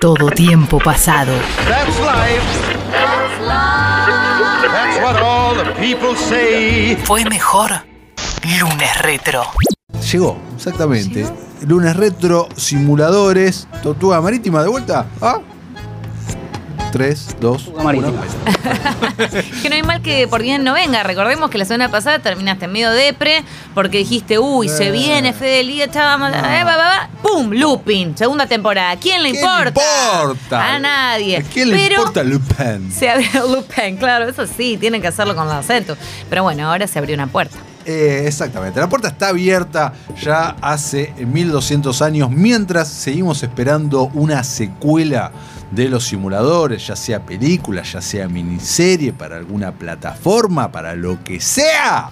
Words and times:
Todo 0.00 0.30
tiempo 0.30 0.78
pasado. 0.78 1.32
That's 1.66 1.98
life. 2.00 2.42
That's 4.70 5.00
what 5.00 5.16
all 5.22 5.54
the 5.56 5.72
people 5.80 6.14
say. 6.14 6.96
Fue 7.04 7.24
mejor 7.24 7.70
lunes 8.60 8.98
retro. 9.00 9.42
Llegó, 10.12 10.36
exactamente. 10.54 11.26
Lunes 11.66 11.96
retro, 11.96 12.48
simuladores, 12.56 13.66
tortuga 13.82 14.20
marítima 14.20 14.62
de 14.62 14.68
vuelta. 14.68 15.06
¿Ah? 15.22 15.40
3, 16.92 17.36
2, 17.40 17.68
1. 17.68 17.84
marítima. 17.84 18.22
Que 19.62 19.68
no 19.68 19.74
hay 19.74 19.82
mal 19.82 20.00
que 20.02 20.26
por 20.28 20.42
bien 20.42 20.64
no 20.64 20.72
venga. 20.72 21.02
Recordemos 21.02 21.50
que 21.50 21.58
la 21.58 21.64
semana 21.64 21.90
pasada 21.90 22.18
terminaste 22.20 22.68
medio 22.68 22.90
depre 22.90 23.44
porque 23.74 23.98
dijiste, 23.98 24.38
uy, 24.38 24.68
se 24.68 24.88
Eh. 24.88 24.90
viene 24.92 25.32
Fidelidad, 25.32 25.90
chama, 25.92 26.30
No. 26.30 26.36
eh, 26.36 26.64
va, 26.64 26.76
va, 26.76 26.88
va. 26.88 27.08
¡Pum! 27.22 27.50
Looping, 27.52 28.16
segunda 28.16 28.46
temporada. 28.46 28.96
¿Quién 28.96 29.22
le 29.22 29.32
¿Qué 29.32 29.38
importa? 29.40 29.68
importa? 29.68 30.74
A 30.74 30.78
nadie. 30.78 31.38
¿A 31.38 31.42
quién 31.42 31.70
le 31.70 31.76
Pero 31.76 31.96
importa 31.96 32.22
Lupin? 32.22 32.90
Se 32.92 33.10
abrió 33.10 33.46
Lupin, 33.56 33.96
claro, 33.98 34.28
eso 34.28 34.46
sí, 34.46 34.76
tienen 34.78 35.02
que 35.02 35.08
hacerlo 35.08 35.34
con 35.34 35.46
los 35.46 35.54
acentos. 35.54 35.98
Pero 36.30 36.44
bueno, 36.44 36.70
ahora 36.70 36.86
se 36.86 36.98
abrió 36.98 37.14
una 37.14 37.26
puerta. 37.26 37.58
Eh, 37.86 38.24
exactamente. 38.26 38.80
La 38.80 38.88
puerta 38.88 39.06
está 39.08 39.28
abierta 39.28 39.92
ya 40.20 40.56
hace 40.60 41.14
1200 41.24 42.02
años 42.02 42.30
mientras 42.30 42.88
seguimos 42.88 43.44
esperando 43.44 44.10
una 44.14 44.42
secuela 44.42 45.30
de 45.70 45.88
los 45.88 46.04
simuladores, 46.04 46.84
ya 46.86 46.96
sea 46.96 47.24
película, 47.24 47.82
ya 47.82 48.00
sea 48.00 48.28
miniserie, 48.28 49.12
para 49.12 49.36
alguna 49.36 49.72
plataforma, 49.72 50.72
para 50.72 50.96
lo 50.96 51.22
que 51.22 51.40
sea. 51.40 52.10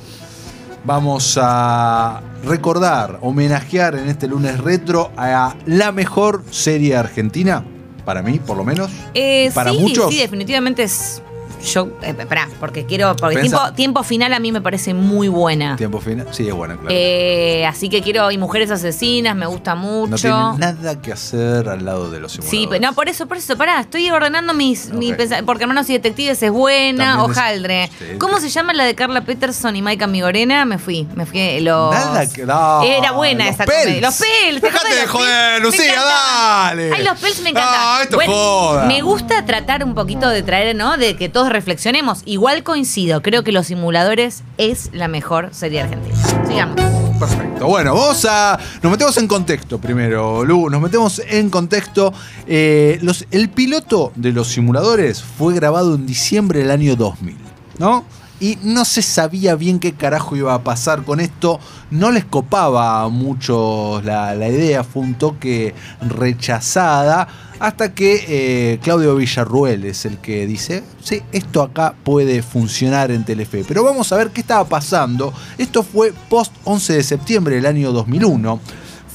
Vamos 0.85 1.39
a 1.41 2.21
recordar, 2.45 3.19
homenajear 3.23 3.97
en 3.97 4.09
este 4.09 4.29
lunes 4.29 4.59
retro 4.61 5.11
a 5.17 5.57
la 5.67 5.93
mejor 5.93 6.45
serie 6.51 6.95
argentina, 6.97 7.65
para 8.05 8.23
mí 8.23 8.39
por 8.39 8.57
lo 8.57 8.65
menos. 8.65 8.91
Eh, 9.15 9.51
Para 9.55 9.73
sí, 9.73 9.79
muchos. 9.79 10.11
sí, 10.13 10.19
definitivamente 10.19 10.85
es. 10.85 11.23
Yo, 11.65 11.89
eh, 12.03 12.15
esperá, 12.19 12.49
porque 12.61 12.85
quiero. 12.87 13.15
Porque 13.17 13.37
Pensa- 13.37 13.57
tiempo, 13.59 13.75
tiempo 13.75 14.03
final 14.03 14.33
a 14.35 14.39
mí 14.39 14.53
me 14.53 14.61
parece 14.61 14.95
muy 14.95 15.29
buena. 15.29 15.77
Tiempo 15.77 16.01
final. 16.01 16.27
Sí, 16.31 16.47
es 16.49 16.55
buena, 16.55 16.75
claro. 16.77 16.89
Eh, 16.91 17.67
así 17.67 17.89
que 17.89 18.03
quiero. 18.03 18.31
Y 18.31 18.39
Mujeres 18.39 18.71
Asesinas, 18.71 19.35
me 19.37 19.47
gusta 19.47 19.75
mucho. 19.75 20.29
no 20.29 20.57
tiene 20.57 20.73
nada 20.75 21.01
que 21.01 21.13
hacer 21.13 21.69
al 21.69 21.85
lado 21.85 22.11
de 22.11 22.21
los 22.21 22.33
simuladores. 22.33 22.51
Sí, 22.61 22.67
pero 22.69 22.81
no, 22.83 22.95
por 22.95 23.09
eso, 23.09 23.27
por 23.27 23.37
eso, 23.37 23.57
pará, 23.57 23.81
estoy 23.81 24.11
ordenando 24.11 24.55
mis, 24.55 24.91
mi 24.93 25.11
Ok. 25.13 25.17
pensa- 25.19 25.43
porque 25.45 25.65
Hermanos 25.65 25.89
y 25.91 25.95
Detectives 25.95 26.43
es 26.43 26.51
buena, 26.51 27.17
También 27.17 27.71
es-. 27.71 27.91
Sí. 27.99 28.05
¿Cómo 28.19 28.39
se 28.41 28.49
llama 28.51 28.73
la 28.73 28.85
de 28.85 28.95
Carla 28.95 29.23
Peterson 29.23 29.75
y 29.77 29.83
Maika 29.83 30.07
Migorena? 30.07 30.65
Me 30.65 30.79
fui, 30.79 31.07
me 31.15 31.27
fui. 31.27 31.39
eh, 31.41 31.61
Los... 31.61 31.95
Nada 31.95 32.29
que. 32.31 32.45
no, 32.45 32.83
Era 32.83 33.13
buena 33.13 33.47
los 33.47 33.55
esa 33.55 33.65
Pels. 33.65 33.83
comedia. 33.85 34.01
Los 34.03 34.15
Pels. 34.19 34.61
¿te 34.61 34.67
Dejate 34.67 34.69
acordás 34.69 34.95
de 34.97 35.03
los 35.03 35.11
joder, 35.11 35.29
Pels? 35.53 35.61
Me 35.61 35.65
Lucía, 35.65 35.93
encantaban. 35.93 36.77
dale. 36.77 36.93
Ay, 36.95 37.05
los 37.05 37.19
Pels 37.21 37.41
me 37.43 37.51
encantan. 37.51 37.81
No, 37.97 38.01
esto 38.03 38.19
joda. 38.27 38.85
Me 38.87 39.01
gusta 39.03 39.45
tratar 39.47 39.85
un 39.85 39.95
poquito 39.95 40.29
de 40.29 40.43
traer, 40.43 40.77
¿no? 40.77 40.97
De 40.97 41.17
que 41.17 41.29
todos 41.29 41.49
reflexionemos. 41.55 42.23
Igual 42.27 42.63
coincido, 42.63 43.23
creo 43.23 43.43
que 43.45 43.53
Los 43.53 43.69
Simuladores 43.69 44.43
es 44.59 44.91
la 44.93 45.09
mejor 45.09 45.49
serie 45.53 45.81
argentina. 45.81 46.17
Sigamos. 46.47 46.81
Perfecto. 47.19 47.67
Bueno, 47.67 47.95
vamos 47.95 48.27
a. 48.29 48.59
Nos 48.83 48.93
metemos 48.93 49.17
en 49.17 49.29
contexto 49.29 49.79
primero, 49.79 50.45
Lu. 50.45 50.69
Nos 50.69 50.83
metemos 50.83 51.23
en 51.27 51.49
contexto. 51.49 52.13
Eh, 52.47 52.99
los, 53.03 53.25
el 53.31 53.49
piloto 53.49 54.13
de 54.17 54.33
los 54.33 54.49
simuladores 54.49 55.23
fue 55.23 55.55
grabado 55.55 55.95
en 55.95 56.07
diciembre 56.07 56.59
del 56.59 56.71
año 56.73 56.97
2000, 56.97 57.37
¿no? 57.79 58.05
Y 58.41 58.59
no 58.63 58.85
se 58.85 59.01
sabía 59.03 59.55
bien 59.55 59.79
qué 59.79 59.93
carajo 59.93 60.37
iba 60.37 60.55
a 60.55 60.63
pasar 60.65 61.05
con 61.05 61.21
esto. 61.21 61.61
No 61.91 62.11
les 62.11 62.25
copaba 62.25 63.03
a 63.03 63.09
muchos 63.09 64.05
la, 64.05 64.35
la 64.35 64.49
idea. 64.49 64.85
Fue 64.85 65.03
un 65.03 65.15
toque 65.15 65.75
rechazada. 66.01 67.29
Hasta 67.61 67.95
que 67.95 68.25
eh, 68.29 68.79
Claudio 68.83 69.15
Villarruel 69.17 69.85
es 69.85 70.05
el 70.05 70.19
que 70.19 70.47
dice, 70.47 70.83
sí, 71.03 71.23
esto 71.33 71.63
acá 71.63 71.95
puede 72.03 72.43
funcionar 72.43 73.11
en 73.11 73.25
Telefe. 73.25 73.65
Pero 73.67 73.85
vamos 73.85 74.13
a 74.13 74.17
ver 74.17 74.31
qué 74.31 74.41
estaba 74.41 74.65
pasando. 74.65 75.33
Esto 75.57 75.83
fue 75.83 76.13
post 76.29 76.53
11 76.65 76.93
de 76.95 77.03
septiembre 77.03 77.55
del 77.57 77.67
año 77.67 77.93
2001. 77.93 78.61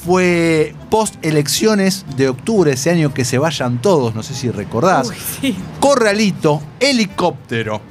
Fue 0.04 0.74
post 0.90 1.16
elecciones 1.24 2.06
de 2.16 2.30
octubre 2.30 2.72
ese 2.72 2.90
año 2.90 3.14
que 3.14 3.26
se 3.26 3.38
vayan 3.38 3.82
todos, 3.82 4.16
no 4.16 4.24
sé 4.24 4.34
si 4.34 4.50
recordás. 4.50 5.10
Uy, 5.10 5.16
sí. 5.42 5.58
Corralito, 5.82 6.62
helicóptero, 6.80 7.82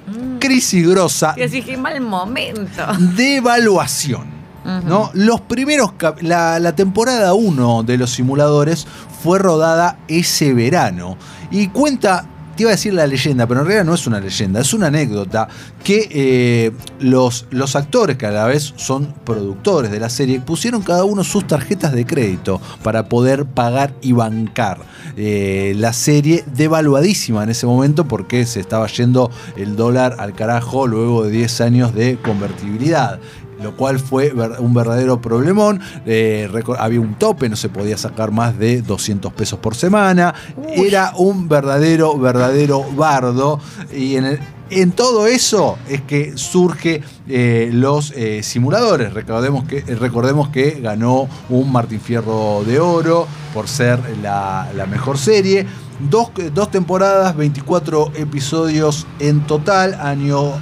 crisis 0.49 0.89
grosa, 0.89 1.35
Y 1.37 1.43
así 1.43 1.63
que 1.63 1.77
mal 1.77 2.01
momento. 2.01 2.83
devaluación. 3.17 4.39
Ujú. 4.65 4.89
¿no? 4.89 5.11
Los 5.15 5.41
primeros 5.43 5.93
la, 6.21 6.59
la 6.59 6.75
temporada 6.75 7.33
1 7.35 7.85
de 7.85 7.97
los 7.97 8.11
simuladores 8.11 8.87
fue 9.23 9.39
rodada 9.39 9.99
ese 10.09 10.53
verano. 10.53 11.17
Y 11.51 11.69
cuenta, 11.69 12.25
te 12.59 12.65
iba 12.65 12.73
a 12.73 12.75
decir 12.75 12.93
la 12.93 13.07
leyenda, 13.07 13.47
pero 13.47 13.61
en 13.61 13.67
realidad 13.67 13.85
no 13.85 13.95
es 13.95 14.09
una 14.09 14.19
leyenda, 14.19 14.61
es 14.61 14.75
una 14.75 14.89
anécdota 14.89 15.47
que 15.85 16.09
eh, 16.11 16.73
los, 16.99 17.47
los 17.51 17.77
actores, 17.77 18.17
que 18.17 18.27
a 18.27 18.33
la 18.33 18.47
vez 18.47 18.75
son 18.75 19.15
productores 19.25 19.93
de 19.93 20.01
la 20.01 20.11
serie, 20.11 20.41
pusieron 20.41 20.83
cada 20.83 21.05
uno 21.05 21.23
sus 21.23 21.47
tarjetas 21.47 21.93
de 21.93 22.05
crédito 22.05 22.61
para 22.83 23.09
poder 23.09 23.45
pagar 23.45 23.95
y 24.03 24.11
bancar 24.11 24.81
eh, 25.17 25.73
la 25.77 25.93
serie 25.93 26.43
devaluadísima 26.53 27.45
en 27.45 27.51
ese 27.51 27.65
momento 27.65 28.09
porque 28.09 28.45
se 28.45 28.59
estaba 28.59 28.89
yendo 28.89 29.31
el 29.57 29.77
dólar 29.77 30.17
al 30.19 30.35
carajo 30.35 30.89
luego 30.89 31.23
de 31.23 31.31
10 31.31 31.61
años 31.61 31.95
de 31.95 32.19
convertibilidad 32.19 33.21
lo 33.63 33.77
cual 33.77 33.99
fue 33.99 34.33
un 34.59 34.75
verdadero 34.75 35.21
problemón. 35.21 35.81
Eh, 36.07 36.49
había 36.79 37.01
un 37.01 37.15
tope, 37.15 37.49
no 37.49 37.57
se 37.57 37.69
podía 37.69 37.97
sacar 37.97 38.31
más 38.31 38.59
de 38.59 38.83
200 38.83 39.33
pesos 39.33 39.59
por 39.59 39.75
semana. 39.75 40.35
Era 40.75 41.13
un 41.17 41.49
verdadero, 41.49 42.17
verdadero 42.19 42.85
bardo. 42.95 43.61
Y 43.95 44.17
en, 44.17 44.25
el- 44.27 44.41
en 44.71 44.93
todo 44.93 45.27
eso 45.27 45.79
es 45.89 46.03
que 46.03 46.37
surge 46.37 47.03
eh, 47.29 47.71
los 47.73 48.13
eh, 48.13 48.43
simuladores. 48.43 49.13
Recordemos 49.13 49.65
que, 49.65 49.79
eh, 49.79 49.95
recordemos 49.95 50.49
que 50.49 50.81
ganó 50.81 51.29
un 51.49 51.73
Martín 51.73 52.01
Fierro 52.01 52.63
de 52.65 52.81
Oro 52.81 53.27
por 53.55 53.69
ser 53.69 54.01
la, 54.23 54.69
la 54.75 54.87
mejor 54.87 55.19
serie. 55.19 55.67
Dos, 56.11 56.31
dos 56.55 56.71
temporadas, 56.71 57.37
24 57.37 58.13
episodios 58.15 59.07
en 59.19 59.41
total, 59.47 59.95
año 59.95 60.53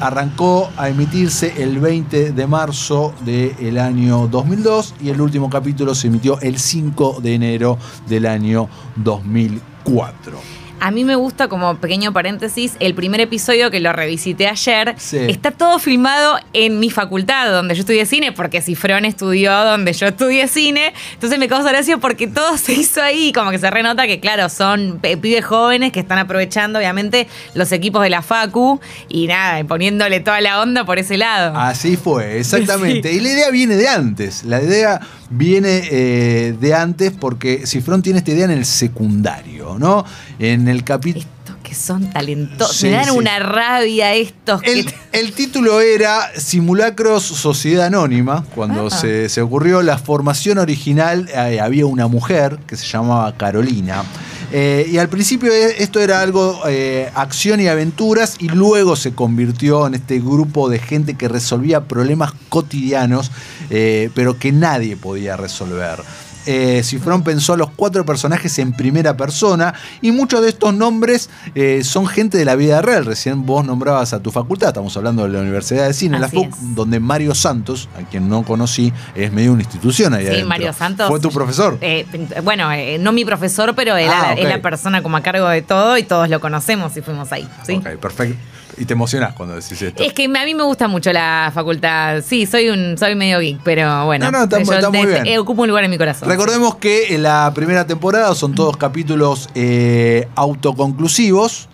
arrancó 0.00 0.70
a 0.76 0.88
emitirse 0.88 1.60
el 1.60 1.80
20 1.80 2.32
de 2.32 2.46
marzo 2.46 3.12
del 3.24 3.78
año 3.78 4.28
2002 4.28 4.94
y 5.02 5.08
el 5.08 5.20
último 5.20 5.50
capítulo 5.50 5.92
se 5.94 6.06
emitió 6.06 6.38
el 6.40 6.58
5 6.58 7.18
de 7.20 7.34
enero 7.34 7.78
del 8.06 8.26
año 8.26 8.68
2004. 8.96 10.65
A 10.86 10.92
mí 10.92 11.02
me 11.02 11.16
gusta, 11.16 11.48
como 11.48 11.78
pequeño 11.78 12.12
paréntesis, 12.12 12.74
el 12.78 12.94
primer 12.94 13.20
episodio 13.20 13.72
que 13.72 13.80
lo 13.80 13.92
revisité 13.92 14.46
ayer. 14.46 14.94
Sí. 14.98 15.16
Está 15.18 15.50
todo 15.50 15.80
filmado 15.80 16.38
en 16.52 16.78
mi 16.78 16.90
facultad, 16.90 17.50
donde 17.50 17.74
yo 17.74 17.80
estudié 17.80 18.06
cine, 18.06 18.30
porque 18.30 18.62
Cifrón 18.62 19.04
estudió 19.04 19.52
donde 19.64 19.92
yo 19.92 20.06
estudié 20.06 20.46
cine. 20.46 20.94
Entonces 21.14 21.40
me 21.40 21.48
causa 21.48 21.70
gracia 21.72 21.96
porque 21.98 22.28
todo 22.28 22.56
se 22.56 22.74
hizo 22.74 23.02
ahí, 23.02 23.32
como 23.32 23.50
que 23.50 23.58
se 23.58 23.68
renota 23.68 24.06
que, 24.06 24.20
claro, 24.20 24.48
son 24.48 25.00
pe- 25.02 25.16
pibes 25.16 25.44
jóvenes 25.44 25.90
que 25.90 25.98
están 25.98 26.18
aprovechando, 26.18 26.78
obviamente, 26.78 27.26
los 27.54 27.72
equipos 27.72 28.00
de 28.04 28.10
la 28.10 28.22
Facu 28.22 28.80
y 29.08 29.26
nada, 29.26 29.64
poniéndole 29.64 30.20
toda 30.20 30.40
la 30.40 30.60
onda 30.60 30.84
por 30.84 31.00
ese 31.00 31.16
lado. 31.16 31.58
Así 31.58 31.96
fue, 31.96 32.38
exactamente. 32.38 33.12
Y 33.12 33.18
la 33.18 33.30
idea 33.30 33.50
viene 33.50 33.74
de 33.74 33.88
antes. 33.88 34.44
La 34.44 34.62
idea 34.62 35.00
viene 35.30 35.82
eh, 35.90 36.54
de 36.60 36.74
antes 36.74 37.10
porque 37.10 37.66
Cifrón 37.66 38.02
tiene 38.02 38.20
esta 38.20 38.30
idea 38.30 38.44
en 38.44 38.52
el 38.52 38.64
secundario, 38.64 39.76
¿no? 39.80 40.04
En 40.38 40.68
el 40.68 40.75
capítulo. 40.84 41.24
Estos 41.24 41.56
que 41.62 41.74
son 41.74 42.10
talentosos. 42.10 42.76
Sí, 42.76 42.86
me 42.86 42.92
dan 42.92 43.04
sí. 43.06 43.10
una 43.10 43.38
rabia 43.40 44.14
estos 44.14 44.62
que. 44.62 44.72
El, 44.80 44.94
el 45.12 45.32
título 45.32 45.80
era 45.80 46.30
Simulacros 46.36 47.22
Sociedad 47.24 47.86
Anónima. 47.86 48.44
Cuando 48.54 48.86
Ah. 48.86 48.90
se, 48.90 49.28
se 49.28 49.40
ocurrió 49.42 49.82
la 49.82 49.98
formación 49.98 50.58
original, 50.58 51.28
eh, 51.34 51.60
había 51.60 51.86
una 51.86 52.06
mujer 52.06 52.58
que 52.66 52.76
se 52.76 52.86
llamaba 52.86 53.32
Carolina. 53.36 54.04
Eh, 54.52 54.86
y 54.92 54.98
al 54.98 55.08
principio 55.08 55.52
eh, 55.52 55.74
esto 55.78 55.98
era 55.98 56.20
algo 56.20 56.60
eh, 56.68 57.10
acción 57.16 57.60
y 57.60 57.66
aventuras 57.66 58.36
y 58.38 58.46
luego 58.48 58.94
se 58.94 59.12
convirtió 59.12 59.88
en 59.88 59.94
este 59.94 60.20
grupo 60.20 60.68
de 60.68 60.78
gente 60.78 61.14
que 61.14 61.26
resolvía 61.26 61.80
problemas 61.88 62.32
cotidianos, 62.48 63.32
eh, 63.70 64.08
pero 64.14 64.38
que 64.38 64.52
nadie 64.52 64.96
podía 64.96 65.36
resolver. 65.36 65.98
Eh, 66.46 66.82
Cifrón 66.84 67.22
pensó 67.22 67.52
a 67.52 67.56
los 67.56 67.70
cuatro 67.76 68.04
personajes 68.06 68.58
en 68.58 68.72
primera 68.72 69.16
persona 69.16 69.74
y 70.00 70.12
muchos 70.12 70.42
de 70.42 70.48
estos 70.48 70.72
nombres 70.74 71.28
eh, 71.54 71.82
son 71.84 72.06
gente 72.06 72.38
de 72.38 72.44
la 72.44 72.54
vida 72.54 72.80
real. 72.82 73.04
Recién 73.04 73.44
vos 73.44 73.64
nombrabas 73.64 74.12
a 74.12 74.22
tu 74.22 74.30
facultad, 74.30 74.68
estamos 74.68 74.96
hablando 74.96 75.24
de 75.24 75.30
la 75.30 75.40
Universidad 75.40 75.86
de 75.86 75.92
Cine, 75.94 76.18
la 76.18 76.26
Así 76.26 76.36
FUC, 76.36 76.48
es. 76.48 76.74
donde 76.74 77.00
Mario 77.00 77.34
Santos, 77.34 77.88
a 77.98 78.08
quien 78.08 78.28
no 78.28 78.42
conocí, 78.44 78.92
es 79.14 79.32
medio 79.32 79.52
una 79.52 79.62
institución 79.62 80.14
ahí 80.14 80.22
Sí, 80.22 80.28
adentro. 80.28 80.48
Mario 80.48 80.72
Santos. 80.72 81.08
Fue 81.08 81.20
tu 81.20 81.30
profesor. 81.30 81.78
Eh, 81.80 82.06
bueno, 82.42 82.70
eh, 82.72 82.98
no 82.98 83.12
mi 83.12 83.24
profesor, 83.24 83.74
pero 83.74 83.96
él 83.96 84.08
Ah, 84.10 84.34
es 84.36 84.48
la 84.48 84.62
persona 84.62 85.02
como 85.02 85.16
a 85.16 85.20
cargo 85.22 85.48
de 85.48 85.62
todo 85.62 85.98
y 85.98 86.02
todos 86.02 86.28
lo 86.28 86.40
conocemos 86.40 86.96
y 86.96 87.02
fuimos 87.02 87.32
ahí. 87.32 87.46
¿sí? 87.66 87.74
Ok, 87.76 87.88
perfecto. 88.00 88.36
Y 88.78 88.84
te 88.84 88.92
emocionás 88.92 89.32
cuando 89.32 89.54
decís 89.54 89.80
esto. 89.80 90.02
Es 90.02 90.12
que 90.12 90.24
a 90.26 90.44
mí 90.44 90.54
me 90.54 90.62
gusta 90.62 90.86
mucho 90.86 91.10
la 91.12 91.50
facultad. 91.54 92.22
Sí, 92.26 92.44
soy 92.44 92.68
un 92.68 92.98
soy 92.98 93.14
medio 93.14 93.38
geek, 93.40 93.60
pero 93.64 94.04
bueno. 94.04 94.26
No, 94.26 94.32
no, 94.38 94.44
está- 94.44 94.62
yo 94.62 94.72
está 94.72 94.90
muy 94.90 95.06
bien. 95.06 95.26
eh, 95.26 95.38
ocupo 95.38 95.62
un 95.62 95.68
lugar 95.68 95.84
en 95.84 95.90
mi 95.90 95.96
corazón. 95.98 96.28
Recordemos 96.28 96.76
que 96.76 97.14
en 97.14 97.22
la 97.22 97.50
primera 97.54 97.86
temporada 97.86 98.34
son 98.34 98.54
todos 98.54 98.76
capítulos 98.76 99.48
eh, 99.54 100.28
autoconclusivos. 100.34 101.68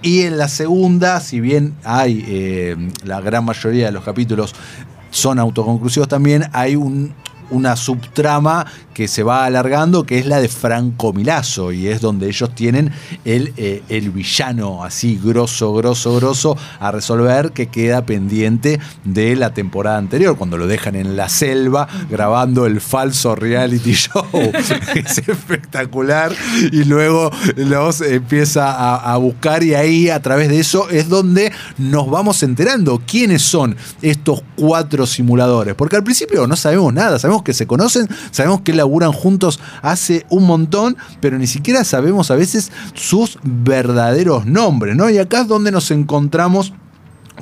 Y 0.00 0.22
en 0.22 0.38
la 0.38 0.46
segunda, 0.46 1.18
si 1.18 1.40
bien 1.40 1.74
hay 1.82 2.24
eh, 2.28 2.76
la 3.02 3.20
gran 3.20 3.44
mayoría 3.44 3.86
de 3.86 3.92
los 3.92 4.04
capítulos 4.04 4.54
son 5.10 5.40
autoconclusivos 5.40 6.06
también, 6.08 6.44
hay 6.52 6.76
un, 6.76 7.12
una 7.50 7.74
subtrama 7.74 8.64
que 8.96 9.08
se 9.08 9.22
va 9.22 9.44
alargando, 9.44 10.06
que 10.06 10.18
es 10.18 10.24
la 10.24 10.40
de 10.40 10.48
Franco 10.48 11.12
Milazo, 11.12 11.70
y 11.70 11.86
es 11.86 12.00
donde 12.00 12.28
ellos 12.28 12.54
tienen 12.54 12.90
el, 13.26 13.52
eh, 13.58 13.82
el 13.90 14.08
villano 14.10 14.84
así, 14.84 15.20
grosso, 15.22 15.74
grosso, 15.74 16.16
grosso, 16.16 16.56
a 16.80 16.90
resolver, 16.92 17.52
que 17.52 17.66
queda 17.66 18.06
pendiente 18.06 18.80
de 19.04 19.36
la 19.36 19.52
temporada 19.52 19.98
anterior, 19.98 20.38
cuando 20.38 20.56
lo 20.56 20.66
dejan 20.66 20.96
en 20.96 21.14
la 21.14 21.28
selva 21.28 21.86
grabando 22.08 22.64
el 22.64 22.80
falso 22.80 23.34
reality 23.34 23.92
show. 23.92 24.24
es 24.94 25.18
espectacular, 25.28 26.32
y 26.72 26.84
luego 26.84 27.30
los 27.54 28.00
empieza 28.00 28.72
a, 28.72 29.12
a 29.12 29.18
buscar, 29.18 29.62
y 29.62 29.74
ahí 29.74 30.08
a 30.08 30.22
través 30.22 30.48
de 30.48 30.58
eso 30.58 30.88
es 30.88 31.10
donde 31.10 31.52
nos 31.76 32.08
vamos 32.08 32.42
enterando 32.42 33.02
quiénes 33.06 33.42
son 33.42 33.76
estos 34.00 34.42
cuatro 34.54 35.04
simuladores, 35.04 35.74
porque 35.74 35.96
al 35.96 36.02
principio 36.02 36.46
no 36.46 36.56
sabemos 36.56 36.94
nada, 36.94 37.18
sabemos 37.18 37.42
que 37.42 37.52
se 37.52 37.66
conocen, 37.66 38.08
sabemos 38.30 38.62
que 38.62 38.72
laburan 38.86 39.12
juntos 39.12 39.58
hace 39.82 40.24
un 40.30 40.44
montón, 40.44 40.96
pero 41.20 41.38
ni 41.38 41.46
siquiera 41.48 41.82
sabemos 41.84 42.30
a 42.30 42.36
veces 42.36 42.70
sus 42.94 43.38
verdaderos 43.42 44.46
nombres, 44.46 44.94
¿no? 44.96 45.10
Y 45.10 45.18
acá 45.18 45.40
es 45.42 45.48
donde 45.48 45.72
nos 45.72 45.90
encontramos 45.90 46.72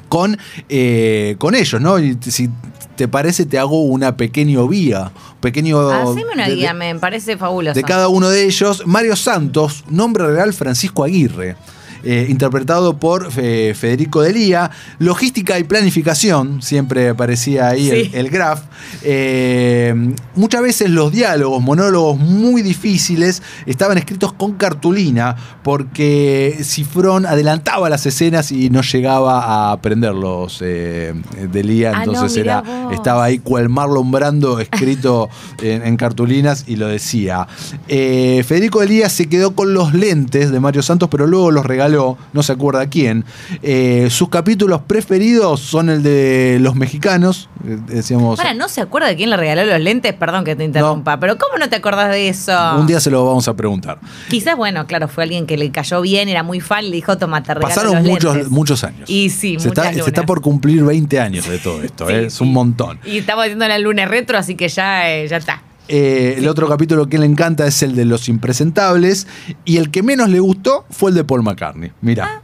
con, 0.09 0.39
eh, 0.69 1.37
con 1.39 1.55
ellos, 1.55 1.81
¿no? 1.81 1.99
Y 1.99 2.17
si 2.23 2.49
te 2.97 3.09
parece, 3.09 3.45
te 3.45 3.59
hago 3.59 3.83
una 3.83 4.17
pequeña 4.17 4.63
vía, 4.67 5.11
pequeño... 5.41 5.89
Haceme 5.91 6.33
una 6.35 6.49
de- 6.49 6.55
guía, 6.55 6.73
de- 6.73 6.79
me 6.79 6.95
parece 6.99 7.37
fabuloso. 7.37 7.75
de 7.75 7.83
cada 7.83 8.09
uno 8.09 8.29
de 8.31 8.45
ellos. 8.45 8.83
Mario 8.87 9.17
Santos, 9.17 9.85
nombre 9.91 10.27
real 10.27 10.53
Francisco 10.53 11.05
Aguirre. 11.05 11.57
Eh, 12.05 12.27
interpretado 12.29 12.99
por 12.99 13.29
eh, 13.37 13.75
Federico 13.77 14.23
Delía. 14.23 14.71
Logística 14.99 15.59
y 15.59 15.65
planificación, 15.65 16.63
siempre 16.63 17.09
aparecía 17.09 17.69
ahí 17.69 17.85
Sí. 17.91 18.11
el, 18.13 18.27
el 18.27 18.31
graph. 18.31 18.61
Eh, 19.03 19.95
muchas 20.35 20.63
veces 20.63 20.91
los 20.91 21.13
diálogos, 21.13 21.63
monólogos 21.63 22.19
muy 22.19 22.63
difíciles, 22.63 23.43
estaban 23.67 23.99
escritos 23.99 24.33
con 24.33 24.53
cartulina, 24.55 25.37
porque 25.63 26.59
Cifrón 26.63 27.27
adelantaba 27.27 27.89
las 27.89 28.07
escenas 28.07 28.51
y 28.53 28.71
no 28.71 28.83
llegaba 28.83 29.45
a 29.45 29.73
aprenderlos 29.73 30.59
eh, 30.63 31.15
Delía. 31.53 31.93
Ah, 31.95 32.05
Entonces 32.05 32.37
era, 32.37 32.61
vos. 32.63 32.93
estaba 32.95 33.25
ahí 33.25 33.39
cual 33.39 33.69
Marlon 33.69 34.11
Brando 34.11 34.59
escrito 34.61 35.29
en, 35.63 35.87
en 35.87 35.97
cartulinas 35.97 36.65
y 36.67 36.77
lo 36.77 36.89
decía. 36.89 37.47
Federico 37.89 38.83
Elías 38.83 39.13
se 39.13 39.29
quedó 39.29 39.55
con 39.55 39.75
los 39.75 39.95
lentes 39.95 40.51
de 40.51 40.61
Mario 40.61 40.83
Santos, 40.83 41.09
pero 41.11 41.27
luego 41.27 41.51
los 41.51 41.65
regaló, 41.65 41.94
no 42.33 42.43
se 42.43 42.53
acuerda 42.53 42.87
quién. 42.89 43.25
Eh, 43.63 44.09
sus 44.11 44.29
capítulos 44.29 44.83
preferidos 44.87 45.61
son 45.61 45.91
el 45.91 46.03
de 46.03 46.59
los 46.61 46.75
mexicanos, 46.75 47.49
eh, 47.67 47.79
decíamos. 47.87 48.39
Ahora, 48.39 48.55
¿no 48.55 48.69
se 48.69 48.81
acuerda 48.81 49.09
de 49.09 49.17
quién 49.17 49.31
le 49.31 49.37
regaló 49.37 49.65
los 49.65 49.81
lentes? 49.81 50.13
Perdón 50.15 50.45
que 50.45 50.57
te 50.57 50.65
interrumpa, 50.65 51.19
pero 51.19 51.37
¿cómo 51.39 51.59
no 51.59 51.69
te 51.69 51.77
acordás 51.77 52.11
de 52.11 52.29
eso? 52.29 52.53
Un 52.79 52.87
día 52.87 53.01
se 53.01 53.11
lo 53.11 53.25
vamos 53.27 53.47
a 53.49 53.55
preguntar. 53.55 53.99
Quizás, 54.29 54.57
bueno, 54.57 54.87
claro, 54.87 55.09
fue 55.09 55.25
alguien 55.25 55.47
que 55.47 55.57
le 55.57 55.71
cayó 55.71 56.01
bien, 56.01 56.29
era 56.29 56.43
muy 56.43 56.61
fan, 56.61 56.85
le 56.85 56.97
dijo, 56.97 57.17
toma, 57.19 57.43
te 57.43 57.55
regalo 57.55 57.69
Pasaron 57.69 57.95
los 57.95 58.03
muchos, 58.05 58.35
lentes". 58.35 58.51
muchos 58.53 58.85
años. 58.85 59.09
Y 59.09 59.31
sí, 59.31 59.57
se 59.59 59.69
está, 59.69 59.93
se 59.93 60.01
está 60.01 60.27
por 60.27 60.41
cumplir 60.41 60.85
20 60.85 61.21
años 61.21 61.49
de 61.49 61.59
todo 61.59 61.83
esto, 61.83 62.07
Sí, 62.07 62.13
eh, 62.13 62.27
es 62.27 62.41
un 62.41 62.53
montón. 62.53 62.99
Y 63.05 63.19
estamos 63.19 63.45
haciendo 63.45 63.67
la 63.69 63.79
lunes 63.79 64.09
retro, 64.09 64.39
así 64.39 64.55
que 64.55 64.69
ya, 64.69 65.11
eh, 65.11 65.29
ya 65.29 65.37
está. 65.37 65.63
Eh, 65.89 66.37
El 66.39 66.49
otro 66.49 66.69
capítulo 66.69 67.07
que 67.09 67.19
le 67.19 67.27
encanta 67.27 67.67
es 67.67 67.83
el 67.83 67.95
de 67.95 68.05
los 68.05 68.29
impresentables. 68.29 69.27
Y 69.65 69.77
el 69.77 69.91
que 69.91 70.03
menos 70.03 70.29
le 70.31 70.41
gustó 70.41 70.85
fue 70.91 71.11
el 71.11 71.17
de 71.17 71.25
Paul 71.25 71.43
McCartney. 71.43 71.93
Mira. 72.01 72.29
Ah. 72.37 72.41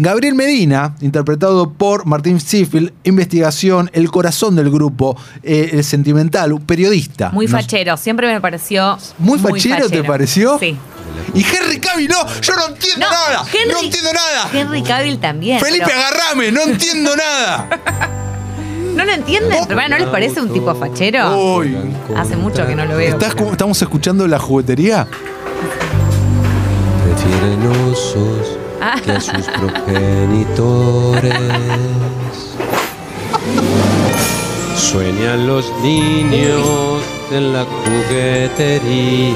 Gabriel 0.00 0.36
Medina, 0.36 0.94
interpretado 1.00 1.72
por 1.72 2.06
Martín 2.06 2.38
Sifil, 2.38 2.92
investigación, 3.02 3.90
el 3.94 4.12
corazón 4.12 4.54
del 4.54 4.70
grupo, 4.70 5.16
eh, 5.42 5.70
el 5.72 5.82
sentimental, 5.82 6.52
un 6.52 6.60
periodista. 6.64 7.30
Muy 7.30 7.46
Nos- 7.46 7.60
fachero, 7.62 7.96
siempre 7.96 8.32
me 8.32 8.40
pareció. 8.40 8.96
¿Muy 9.18 9.40
fachero 9.40 9.88
te 9.90 10.04
pareció? 10.04 10.56
Sí. 10.60 10.76
Y 11.34 11.40
Henry 11.44 11.80
Cavill, 11.80 12.08
no, 12.08 12.16
yo 12.40 12.54
no 12.54 12.68
entiendo 12.68 13.06
No, 13.06 13.10
nada. 13.10 13.44
Henry- 13.52 13.72
no 13.72 13.80
entiendo 13.82 14.10
nada. 14.12 14.50
Henry 14.52 14.82
Cavill 14.84 15.18
también. 15.18 15.58
Felipe, 15.58 15.84
pero- 15.84 15.98
agarrame, 15.98 16.52
no 16.52 16.62
entiendo 16.62 17.16
nada. 17.16 18.14
¿No 18.98 19.04
lo 19.04 19.12
entienden? 19.12 19.60
Pero, 19.62 19.74
bueno, 19.76 19.96
¿No 19.96 19.98
les 20.04 20.08
parece 20.08 20.40
un 20.42 20.52
tipo 20.52 20.74
fachero? 20.74 21.38
Uy. 21.56 21.76
Hace 22.16 22.36
mucho 22.36 22.66
que 22.66 22.74
no 22.74 22.84
lo 22.84 22.96
veo. 22.96 23.10
¿Estás 23.10 23.32
como- 23.36 23.52
¿Estamos 23.52 23.80
escuchando 23.80 24.26
la 24.26 24.40
juguetería? 24.40 25.06
Prefieren 27.04 27.64
osos 27.92 28.58
que 29.04 29.12
a 29.12 29.20
sus 29.20 29.46
progenitores. 29.46 31.32
Sueñan 34.76 35.46
los 35.46 35.70
niños 35.82 37.02
en 37.30 37.52
la 37.52 37.64
juguetería 37.64 39.34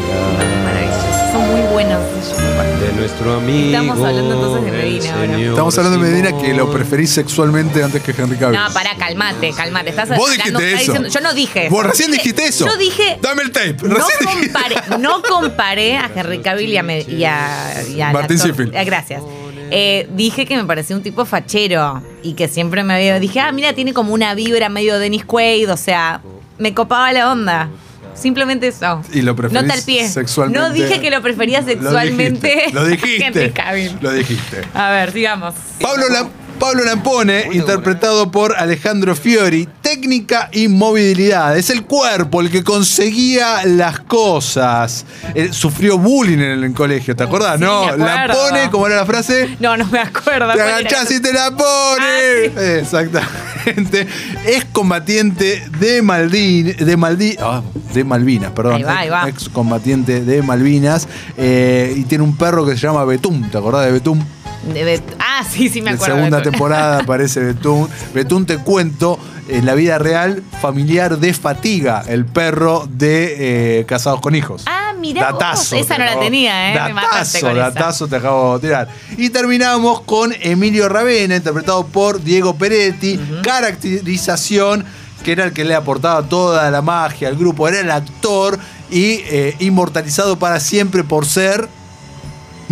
de 2.94 3.00
nuestro 3.00 3.35
amigo. 3.35 3.67
Estamos 3.79 3.99
hablando 3.99 4.35
entonces 4.35 4.65
de 4.65 4.71
Medina 4.73 5.15
ahora. 5.15 5.39
Estamos 5.41 5.79
hablando 5.79 5.99
de 5.99 6.11
Medina 6.11 6.39
que 6.39 6.55
lo 6.55 6.71
preferís 6.71 7.11
sexualmente 7.11 7.83
antes 7.83 8.03
que 8.03 8.11
Henry 8.11 8.37
Cavill. 8.37 8.59
No, 8.59 8.73
pará, 8.73 8.91
calmate, 8.99 9.53
calmate. 9.53 9.91
Estás 9.91 10.09
Vos 10.11 10.31
hablando- 10.31 10.59
dijiste 10.61 10.67
estás 10.69 10.83
eso. 10.83 10.93
diciendo- 10.93 11.09
yo 11.09 11.21
no 11.21 11.35
dije 11.35 11.67
eso. 11.67 11.75
Vos 11.75 11.87
recién 11.87 12.11
dijiste 12.12 12.44
eso. 12.47 12.67
Yo 12.67 12.77
dije. 12.77 13.19
Dame 13.21 13.43
el 13.43 13.53
tape. 13.53 13.77
No 13.83 13.94
Recién 13.97 14.19
dijiste- 14.21 14.53
comparé, 14.53 14.99
no 14.99 15.23
comparé 15.23 15.97
a 15.97 16.11
Henry 16.15 16.39
Cavill 16.41 16.71
y 16.71 16.77
a, 16.77 16.83
Me- 16.83 17.00
y 17.03 17.25
a- 17.25 17.83
y 17.94 18.00
al 18.00 18.12
Martín 18.12 18.41
actor. 18.41 18.69
Eh, 18.75 18.85
Gracias. 18.85 19.23
Eh, 19.71 20.06
dije 20.12 20.45
que 20.45 20.56
me 20.56 20.65
parecía 20.65 20.95
un 20.95 21.03
tipo 21.03 21.25
fachero 21.25 22.03
y 22.23 22.35
que 22.35 22.47
siempre 22.49 22.85
me 22.85 22.95
había. 22.95 23.19
Dije, 23.19 23.41
ah, 23.41 23.50
mira, 23.53 23.73
tiene 23.73 23.95
como 23.95 24.12
una 24.12 24.35
vibra 24.35 24.69
medio 24.69 24.99
Dennis 24.99 25.25
Quaid, 25.25 25.71
o 25.73 25.77
sea, 25.79 26.21
me 26.59 26.75
copaba 26.75 27.11
la 27.12 27.33
onda. 27.33 27.71
Simplemente 28.14 28.69
eso. 28.69 29.03
Y 29.12 29.23
lo 29.23 29.35
preferís 29.35 29.62
Nota 29.62 29.75
al 29.75 29.82
pie. 29.82 30.09
sexualmente. 30.09 30.61
No 30.69 30.73
dije 30.75 31.00
que 31.00 31.11
lo 31.11 31.23
prefería 31.23 31.61
Lo 31.61 31.67
sexualmente. 31.67 32.49
dijiste. 32.49 32.73
Lo 32.75 32.85
dijiste. 32.87 33.25
Henry 33.26 33.50
Cavill. 33.53 33.99
Lo 34.00 34.12
dijiste. 34.12 34.62
A 34.75 34.91
ver, 34.91 35.12
sigamos. 35.12 35.55
Pablo, 35.81 36.05
Lam- 36.11 36.31
Pablo 36.62 36.85
Lampone, 36.85 37.49
interpretado 37.55 38.31
por 38.31 38.55
Alejandro 38.56 39.17
Fiori, 39.17 39.69
técnica 39.81 40.49
y 40.53 40.69
movilidad. 40.69 41.59
Es 41.59 41.70
el 41.70 41.82
cuerpo 41.82 42.41
el 42.41 42.53
que 42.53 42.62
conseguía 42.62 43.64
las 43.64 43.99
cosas. 43.99 45.05
Eh, 45.35 45.49
sufrió 45.50 45.99
bullying 45.99 46.38
en 46.38 46.62
el 46.62 46.73
colegio, 46.73 47.17
¿te 47.17 47.25
acordás? 47.25 47.59
Sí, 47.59 47.64
no, 47.64 47.87
me. 47.87 47.97
Lampone, 47.97 48.70
¿cómo 48.70 48.87
era 48.87 48.94
la 48.94 49.06
frase? 49.06 49.57
No, 49.59 49.76
no 49.76 49.87
me 49.87 49.99
acuerdo. 49.99 50.52
Te 50.52 50.62
agachás 50.62 51.11
y 51.11 51.21
te 51.21 51.33
la 51.33 51.50
pones. 51.50 52.52
Ah, 52.57 52.78
Exactamente. 52.81 54.07
Es 54.47 54.64
combatiente 54.66 55.69
de 55.81 56.00
Maldin, 56.00 56.76
de 56.76 56.97
Maldi, 56.97 57.37
ah, 57.40 57.61
de 57.92 58.04
Malvinas, 58.04 58.52
perdón. 58.52 58.75
Ahí 58.75 58.83
va, 58.85 58.99
ahí 58.99 59.09
va. 59.09 59.28
Ex 59.28 59.49
combatiente 59.49 60.21
de 60.21 60.42
Malvinas. 60.42 61.09
eh, 61.37 61.92
y 61.97 62.04
tiene 62.04 62.23
un 62.23 62.37
perro 62.37 62.64
que 62.64 62.76
se 62.76 62.87
llama 62.87 63.04
Betún. 63.04 63.50
¿Te 63.50 63.59
acordás 63.59 63.87
de 63.87 63.90
Betún? 63.90 64.25
De 64.73 64.85
Bet- 64.85 65.16
ah, 65.19 65.45
sí, 65.50 65.69
sí 65.69 65.83
me 65.83 65.90
acuerdo. 65.90 66.14
segunda 66.16 66.38
de- 66.38 66.45
temporada 66.50 66.99
aparece 67.02 67.40
Betún. 67.40 67.88
Betún 68.14 68.47
te 68.47 68.59
cuento, 68.59 69.19
en 69.49 69.66
la 69.66 69.75
vida 69.75 69.99
real, 69.99 70.42
familiar 70.61 71.19
de 71.19 71.35
Fatiga, 71.35 72.02
el 72.07 72.25
perro 72.26 72.87
de 72.88 73.81
eh, 73.81 73.85
Casados 73.87 74.21
con 74.21 74.35
Hijos. 74.37 74.62
Ah, 74.66 74.92
mirá 74.99 75.33
vos, 75.33 75.40
Datazo. 75.40 75.76
esa 75.76 75.95
te 75.97 76.00
no 76.00 76.04
la 76.07 76.21
tenía, 76.21 76.73
¿eh? 76.73 76.81
Me 76.88 76.95
mataste 76.95 77.40
Datazo, 77.40 77.50
esa. 77.50 77.71
datazo 77.71 78.09
te 78.09 78.16
acabo 78.16 78.59
de 78.59 78.69
tirar. 78.69 78.88
Y 79.19 79.31
terminamos 79.31 80.02
con 80.02 80.33
Emilio 80.40 80.88
Ravena, 80.88 81.35
interpretado 81.37 81.85
por 81.87 82.23
Diego 82.23 82.54
Peretti. 82.54 83.19
Caracterización, 83.42 84.85
que 85.25 85.33
era 85.33 85.45
el 85.45 85.52
que 85.52 85.64
le 85.64 85.75
aportaba 85.75 86.23
toda 86.23 86.71
la 86.71 86.83
magia 86.83 87.28
al 87.28 87.37
grupo. 87.37 87.69
Era 87.69 87.81
el 87.81 87.90
actor 87.90 88.59
y 88.90 89.21
eh, 89.25 89.57
inmortalizado 89.59 90.38
para 90.38 90.61
siempre 90.61 91.02
por 91.04 91.26
ser 91.26 91.69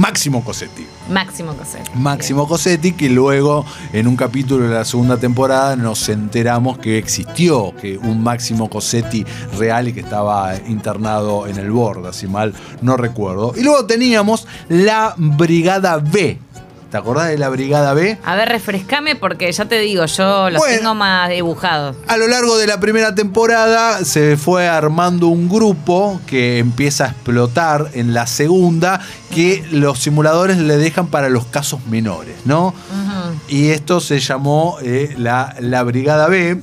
Máximo 0.01 0.43
Cosetti. 0.43 0.87
Máximo 1.11 1.55
Coset. 1.55 1.95
Máximo 1.95 2.49
Cosetti, 2.49 2.93
que 2.93 3.11
luego 3.11 3.67
en 3.93 4.07
un 4.09 4.17
capítulo 4.17 4.67
de 4.67 4.75
la 4.75 4.87
segunda 4.87 5.19
temporada 5.19 5.77
nos 5.77 6.09
enteramos 6.09 6.79
que 6.79 6.97
existió 6.97 7.75
que 7.77 7.99
un 7.99 8.23
Máximo 8.23 8.71
Cosetti 8.71 9.27
real 9.59 9.89
y 9.89 9.93
que 9.93 10.01
estaba 10.01 10.57
internado 10.67 11.47
en 11.47 11.59
el 11.59 11.71
Borda, 11.71 12.15
si 12.15 12.27
mal 12.27 12.55
no 12.81 12.97
recuerdo. 12.97 13.53
Y 13.55 13.63
luego 13.63 13.85
teníamos 13.85 14.47
la 14.71 15.13
Brigada 15.19 15.99
B. 15.99 16.39
¿Te 16.91 16.97
acordás 16.97 17.29
de 17.29 17.39
la 17.39 17.49
Brigada 17.49 17.95
B? 17.95 18.19
A 18.25 18.35
ver, 18.35 18.49
refrescame 18.49 19.15
porque 19.15 19.51
ya 19.53 19.65
te 19.67 19.79
digo, 19.79 20.05
yo 20.07 20.51
los 20.51 20.59
Bueno. 20.59 20.77
tengo 20.77 20.95
más 20.97 21.31
dibujados. 21.31 21.97
A 22.09 22.17
lo 22.17 22.27
largo 22.27 22.59
de 22.59 22.67
la 22.67 22.81
primera 22.81 23.15
temporada 23.15 24.05
se 24.05 24.37
fue 24.37 24.67
armando 24.69 25.29
un 25.29 25.49
grupo 25.49 26.21
que 26.27 26.59
empieza 26.59 27.05
a 27.05 27.09
explotar 27.11 27.91
en 27.95 28.13
la 28.13 28.27
segunda, 28.27 29.01
que 29.33 29.65
los 29.71 30.01
simuladores 30.01 30.59
le 30.59 30.77
dejan 30.79 31.07
para 31.07 31.29
los 31.29 31.47
casos 31.47 31.87
menores, 31.87 32.35
¿no? 32.45 32.75
Y 33.49 33.69
esto 33.71 34.01
se 34.01 34.19
llamó 34.19 34.79
eh, 34.83 35.15
la, 35.17 35.55
la 35.61 35.85
Brigada 35.85 36.27
B, 36.27 36.61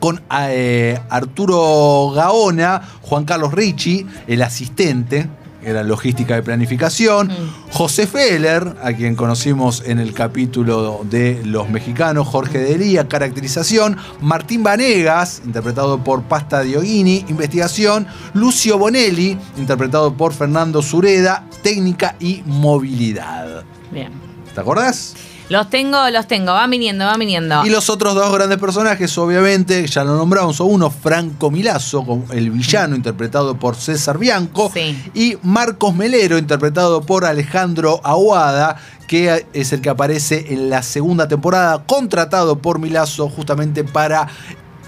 con 0.00 0.20
eh, 0.38 0.98
Arturo 1.08 2.10
Gaona, 2.14 2.82
Juan 3.02 3.24
Carlos 3.24 3.52
Ricci, 3.54 4.06
el 4.26 4.42
asistente, 4.42 5.28
era 5.62 5.82
logística 5.82 6.34
de 6.34 6.42
planificación, 6.42 7.30
José 7.70 8.06
Feller, 8.06 8.76
a 8.82 8.92
quien 8.92 9.14
conocimos 9.16 9.82
en 9.86 9.98
el 9.98 10.12
capítulo 10.12 11.02
de 11.04 11.40
Los 11.44 11.68
Mexicanos, 11.68 12.28
Jorge 12.28 12.58
Delía, 12.58 13.08
caracterización, 13.08 13.96
Martín 14.20 14.62
Vanegas, 14.62 15.42
interpretado 15.44 16.02
por 16.02 16.22
Pasta 16.22 16.62
Dioguini, 16.62 17.24
investigación, 17.28 18.06
Lucio 18.34 18.78
Bonelli, 18.78 19.38
interpretado 19.56 20.14
por 20.14 20.32
Fernando 20.32 20.82
Sureda, 20.82 21.46
técnica 21.62 22.16
y 22.18 22.42
movilidad. 22.46 23.64
Bien. 23.90 24.12
¿Te 24.54 24.60
acordás? 24.60 25.14
Los 25.50 25.68
tengo, 25.68 26.08
los 26.10 26.26
tengo. 26.28 26.52
Van 26.52 26.70
viniendo, 26.70 27.04
van 27.04 27.18
viniendo. 27.18 27.66
Y 27.66 27.70
los 27.70 27.90
otros 27.90 28.14
dos 28.14 28.32
grandes 28.32 28.56
personajes, 28.58 29.18
obviamente, 29.18 29.84
ya 29.88 30.04
lo 30.04 30.16
nombramos, 30.16 30.54
son 30.56 30.68
uno, 30.70 30.90
Franco 30.90 31.50
Milazzo, 31.50 32.04
con 32.06 32.24
el 32.30 32.50
villano 32.52 32.94
interpretado 32.94 33.56
por 33.58 33.74
César 33.74 34.16
Bianco, 34.16 34.70
Sí. 34.72 34.96
y 35.12 35.36
Marcos 35.42 35.94
Melero, 35.94 36.38
interpretado 36.38 37.02
por 37.02 37.24
Alejandro 37.24 38.00
Aguada, 38.04 38.76
que 39.08 39.44
es 39.52 39.72
el 39.72 39.80
que 39.80 39.90
aparece 39.90 40.54
en 40.54 40.70
la 40.70 40.84
segunda 40.84 41.26
temporada, 41.26 41.82
contratado 41.84 42.58
por 42.58 42.78
Milazzo 42.78 43.28
justamente 43.28 43.82
para 43.82 44.28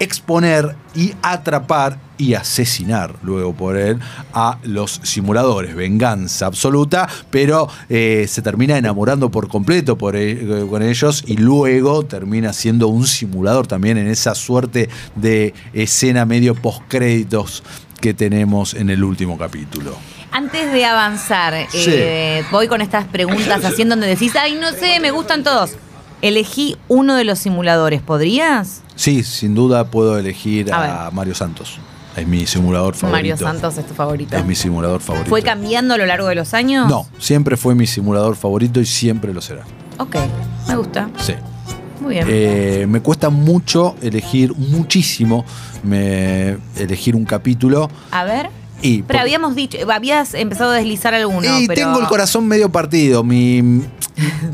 exponer 0.03 0.75
y 0.95 1.13
atrapar 1.21 1.97
y 2.17 2.35
asesinar 2.35 3.15
luego 3.23 3.53
por 3.53 3.75
él 3.75 3.99
a 4.33 4.57
los 4.63 4.99
simuladores. 5.03 5.75
Venganza 5.75 6.45
absoluta, 6.45 7.09
pero 7.31 7.67
eh, 7.89 8.25
se 8.29 8.41
termina 8.41 8.77
enamorando 8.77 9.31
por 9.31 9.47
completo 9.47 9.97
por 9.97 10.15
e- 10.15 10.65
con 10.69 10.83
ellos 10.83 11.23
y 11.25 11.37
luego 11.37 12.05
termina 12.05 12.53
siendo 12.53 12.87
un 12.87 13.07
simulador 13.07 13.65
también 13.67 13.97
en 13.97 14.07
esa 14.07 14.35
suerte 14.35 14.89
de 15.15 15.53
escena 15.73 16.25
medio 16.25 16.53
postcréditos 16.55 17.63
que 17.99 18.13
tenemos 18.13 18.73
en 18.73 18.89
el 18.89 19.03
último 19.03 19.37
capítulo. 19.37 19.95
Antes 20.31 20.71
de 20.73 20.83
avanzar, 20.85 21.67
Sí. 21.71 21.85
eh, 21.89 22.43
voy 22.51 22.67
con 22.67 22.81
estas 22.81 23.05
preguntas 23.05 23.61
en 23.79 23.89
donde 23.89 24.07
decís, 24.07 24.35
ay, 24.35 24.55
no 24.59 24.71
sé, 24.71 24.99
me 24.99 25.11
gustan 25.11 25.43
todos. 25.43 25.75
Elegí 26.23 26.77
uno 26.87 27.17
de 27.17 27.25
los 27.25 27.37
simuladores, 27.37 28.01
¿podrías? 28.01 28.81
Sí, 28.95 29.23
sin 29.23 29.55
duda 29.55 29.91
puedo 29.91 30.17
elegir 30.17 30.71
A 30.71 31.07
a, 31.07 31.11
Mario 31.11 31.35
Santos. 31.35 31.79
Es 32.15 32.25
mi 32.25 32.45
simulador 32.45 32.95
favorito. 32.95 33.17
Mario 33.17 33.35
Santos 33.35 33.77
es 33.77 33.85
tu 33.85 33.93
favorito. 33.93 34.37
Es 34.37 34.45
mi 34.45 34.55
simulador 34.55 35.01
favorito. 35.01 35.29
¿Fue 35.29 35.41
cambiando 35.41 35.95
a 35.95 35.97
lo 35.97 36.05
largo 36.05 36.27
de 36.27 36.35
los 36.35 36.53
años? 36.53 36.87
No, 36.87 37.05
siempre 37.19 37.57
fue 37.57 37.75
mi 37.75 37.85
simulador 37.87 38.37
favorito 38.37 38.79
y 38.79 38.85
siempre 38.85 39.33
lo 39.33 39.41
será. 39.41 39.63
Ok, 39.97 40.15
me 40.69 40.77
gusta. 40.77 41.09
Sí. 41.17 41.33
Muy 41.99 42.13
bien. 42.13 42.25
Eh, 42.29 42.85
me 42.87 43.01
cuesta 43.01 43.29
mucho 43.29 43.95
elegir, 44.01 44.55
muchísimo, 44.55 45.43
me, 45.83 46.57
elegir 46.77 47.17
un 47.17 47.25
capítulo. 47.25 47.89
a 48.11 48.23
ver. 48.23 48.49
Y 48.83 49.01
Pero 49.03 49.19
habías 49.21 49.55
dicho, 49.55 49.77
habías 49.91 50.33
empezado 50.33 50.71
a 50.71 50.75
deslizar 50.75 51.13
alguno. 51.13 51.59
y 51.59 51.67
pero... 51.67 51.81
tengo 51.87 51.99
el 52.01 52.07
corazón 52.07 52.45
medio 52.47 52.69
partido. 52.69 53.23
Mi, 53.23 53.61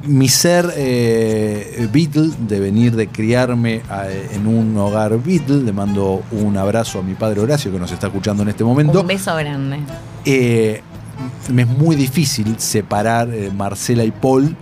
mi 0.05 0.29
ser 0.29 0.71
eh, 0.77 1.87
Beatle, 1.91 2.29
de 2.47 2.59
venir 2.59 2.95
de 2.95 3.07
criarme 3.07 3.81
a- 3.89 4.07
en 4.09 4.45
un 4.47 4.77
hogar 4.77 5.17
Beatle, 5.21 5.63
le 5.63 5.73
mando 5.73 6.21
un 6.31 6.55
abrazo 6.57 6.99
a 6.99 7.01
mi 7.01 7.15
padre 7.15 7.41
Horacio 7.41 7.71
que 7.71 7.79
nos 7.79 7.91
está 7.91 8.07
escuchando 8.07 8.43
en 8.43 8.49
este 8.49 8.63
momento. 8.63 9.01
Un 9.01 9.07
beso 9.07 9.35
grande. 9.35 9.79
Eh, 10.25 10.81
me 11.51 11.63
es 11.63 11.67
muy 11.67 11.95
difícil 11.95 12.55
separar 12.59 13.29
eh, 13.33 13.51
Marcela 13.55 14.03
y 14.05 14.11
Paul 14.11 14.55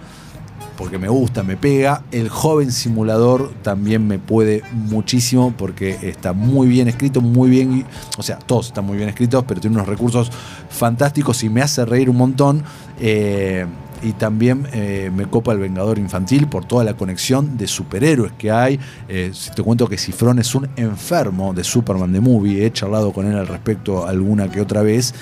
porque 0.78 0.98
me 0.98 1.10
gusta, 1.10 1.44
me 1.44 1.58
pega. 1.58 2.04
El 2.12 2.30
joven 2.30 2.72
simulador 2.72 3.52
también 3.64 4.08
me 4.08 4.20
puede 4.20 4.64
muchísimo 4.72 5.54
porque 5.58 5.98
está 6.04 6.34
muy 6.34 6.68
bien 6.68 6.88
escrito, 6.88 7.20
muy 7.20 7.50
bien, 7.50 7.86
o 8.18 8.24
sea, 8.24 8.38
todos 8.38 8.68
están 8.68 8.86
muy 8.86 8.98
bien 8.98 9.10
escritos, 9.10 9.44
pero 9.48 9.60
tiene 9.60 9.76
unos 9.76 9.88
recursos 9.88 10.32
fantásticos 10.70 11.44
y 11.44 11.50
me 11.50 11.62
hace 11.62 11.84
reír 11.86 12.10
un 12.10 12.18
montón. 12.18 12.64
Eh, 13.00 13.66
y 14.08 14.14
también 14.14 14.66
eh, 14.72 15.12
me 15.14 15.26
copa 15.26 15.52
el 15.52 15.60
Vengador 15.60 16.00
Infantil 16.00 16.48
por 16.48 16.64
toda 16.64 16.86
la 16.86 16.96
conexión 16.96 17.58
de 17.58 17.68
superhéroes 17.68 18.32
que 18.38 18.52
hay. 18.52 18.80
Eh, 19.10 19.32
si 19.34 19.52
te 19.52 19.62
cuento 19.62 19.88
que 19.90 19.98
Cifrón 19.98 20.40
es 20.40 20.56
un 20.56 20.70
enfermo 20.78 21.54
de 21.54 21.66
Superman 21.66 22.14
de 22.14 22.22
Movie. 22.22 22.66
He 22.66 22.72
charlado 22.72 23.12
con 23.12 23.28
él 23.28 23.38
al 23.38 23.48
respecto 23.48 24.08
alguna 24.08 24.50
que 24.50 24.62
otra 24.62 24.82
vez. 24.82 25.14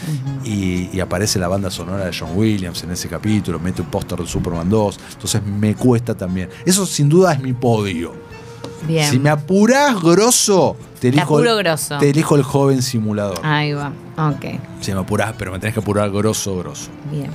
y, 0.44 0.90
y 0.94 1.00
aparece 1.00 1.40
la 1.40 1.48
banda 1.48 1.72
sonora 1.72 2.06
de 2.06 2.12
John 2.18 2.30
Williams 2.36 2.84
en 2.84 2.92
ese 2.92 3.08
capítulo. 3.10 3.60
Mete 3.60 3.82
un 3.82 3.88
póster 3.88 4.20
de 4.20 4.28
Superman 4.28 4.70
2. 4.70 5.00
Entonces 5.14 5.42
me 5.44 5.74
cuesta 5.74 6.14
también. 6.14 6.50
Eso 6.64 6.86
sin 6.86 7.10
duda 7.10 7.34
es 7.34 7.42
mi 7.42 7.54
podio. 7.54 8.14
Bien. 8.88 9.10
Si 9.10 9.18
me 9.18 9.32
apurás 9.32 10.00
grosso, 10.00 10.76
te 11.00 11.08
elijo, 11.08 11.40
el, 11.40 11.58
grosso. 11.64 11.98
te 11.98 12.12
elijo 12.12 12.36
el 12.36 12.44
joven 12.44 12.84
simulador. 12.84 13.40
Ahí 13.42 13.74
va. 13.74 13.92
Ok. 14.16 14.60
Si 14.80 14.94
me 14.94 15.00
apurás, 15.00 15.34
pero 15.36 15.52
me 15.52 15.58
tenés 15.58 15.74
que 15.74 15.80
apurar 15.80 16.12
grosso, 16.12 16.56
grosso. 16.60 16.92
Bien. 17.12 17.32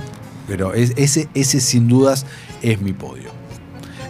Pero 0.47 0.73
es- 0.73 0.93
ese, 0.97 1.27
ese 1.33 1.59
sin 1.61 1.87
dudas 1.87 2.25
es 2.61 2.81
mi 2.81 2.93
podio. 2.93 3.29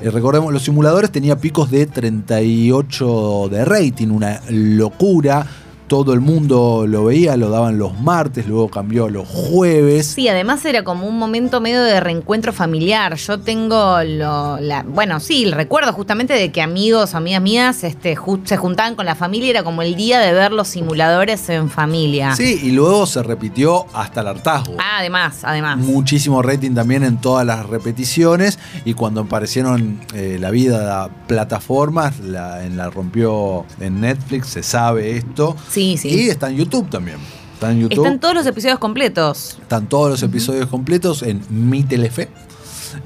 Eh, 0.01 0.09
recordemos, 0.09 0.51
los 0.51 0.63
simuladores 0.63 1.11
tenía 1.11 1.35
picos 1.37 1.69
de 1.69 1.85
38 1.85 3.49
de 3.51 3.65
rating, 3.65 4.07
una 4.09 4.41
locura. 4.49 5.45
Todo 5.91 6.13
el 6.13 6.21
mundo 6.21 6.85
lo 6.87 7.03
veía, 7.03 7.35
lo 7.35 7.49
daban 7.49 7.77
los 7.77 7.99
martes, 7.99 8.47
luego 8.47 8.69
cambió 8.69 9.07
a 9.07 9.09
los 9.09 9.27
jueves. 9.27 10.07
Sí, 10.07 10.29
además 10.29 10.63
era 10.63 10.85
como 10.85 11.05
un 11.05 11.19
momento 11.19 11.59
medio 11.59 11.83
de 11.83 11.99
reencuentro 11.99 12.53
familiar. 12.53 13.15
Yo 13.17 13.41
tengo 13.41 14.01
lo, 14.01 14.57
la, 14.61 14.83
bueno, 14.83 15.19
sí, 15.19 15.43
el 15.43 15.51
recuerdo 15.51 15.91
justamente 15.91 16.33
de 16.33 16.49
que 16.49 16.61
amigos, 16.61 17.13
amigas 17.13 17.41
mías, 17.41 17.83
este, 17.83 18.17
se 18.45 18.55
juntaban 18.55 18.95
con 18.95 19.05
la 19.05 19.15
familia, 19.15 19.49
era 19.49 19.63
como 19.63 19.81
el 19.81 19.95
día 19.97 20.21
de 20.21 20.31
ver 20.31 20.53
los 20.53 20.69
simuladores 20.69 21.49
en 21.49 21.69
familia. 21.69 22.37
Sí, 22.37 22.61
y 22.63 22.71
luego 22.71 23.05
se 23.05 23.21
repitió 23.21 23.85
hasta 23.93 24.21
el 24.21 24.27
hartazgo. 24.27 24.75
Ah, 24.77 24.99
además, 24.99 25.39
además. 25.43 25.77
Muchísimo 25.77 26.41
rating 26.41 26.71
también 26.71 27.03
en 27.03 27.19
todas 27.19 27.45
las 27.45 27.65
repeticiones 27.65 28.59
y 28.85 28.93
cuando 28.93 29.19
aparecieron 29.19 29.99
eh, 30.13 30.37
la 30.39 30.51
vida 30.51 31.09
plataformas, 31.27 32.17
la, 32.21 32.63
en 32.63 32.77
la 32.77 32.89
rompió 32.89 33.65
en 33.81 33.99
Netflix, 33.99 34.47
se 34.47 34.63
sabe 34.63 35.17
esto. 35.17 35.57
Sí, 35.69 35.80
sí. 35.97 36.09
Y 36.09 36.29
está 36.29 36.49
en 36.49 36.57
YouTube 36.57 36.89
también. 36.89 37.17
Está 37.53 37.71
en 37.71 37.81
YouTube. 37.81 38.05
Están 38.05 38.19
todos 38.19 38.35
los 38.35 38.45
episodios 38.45 38.79
completos. 38.79 39.57
Están 39.61 39.87
todos 39.87 40.09
los 40.09 40.23
episodios 40.23 40.67
completos 40.67 41.23
en 41.23 41.41
Mi 41.49 41.83
Telefe, 41.83 42.29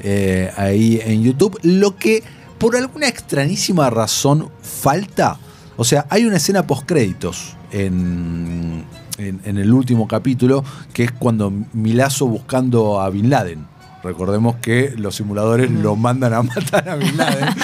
eh, 0.02 0.52
ahí 0.56 1.02
en 1.04 1.24
YouTube. 1.24 1.60
Lo 1.64 1.96
que 1.98 2.24
por 2.58 2.76
alguna 2.76 3.08
extrañísima 3.08 3.90
razón 3.90 4.50
falta, 4.62 5.38
o 5.78 5.84
sea, 5.84 6.06
hay 6.10 6.26
una 6.26 6.38
escena 6.38 6.66
post-créditos 6.66 7.56
en, 7.72 8.86
en, 9.18 9.42
en 9.44 9.58
el 9.58 9.74
último 9.74 10.08
capítulo, 10.08 10.64
que 10.94 11.04
es 11.04 11.12
cuando 11.12 11.52
Milazo 11.74 12.28
buscando 12.28 13.02
a 13.02 13.10
Bin 13.10 13.30
Laden. 13.30 13.68
Recordemos 14.04 14.58
que 14.58 14.94
los 14.98 15.16
simuladores 15.16 15.72
lo 15.72 15.96
mandan 15.96 16.34
a 16.34 16.44
matar 16.44 16.88
a 16.88 16.96
Bin 16.96 17.18
Laden. 17.18 17.50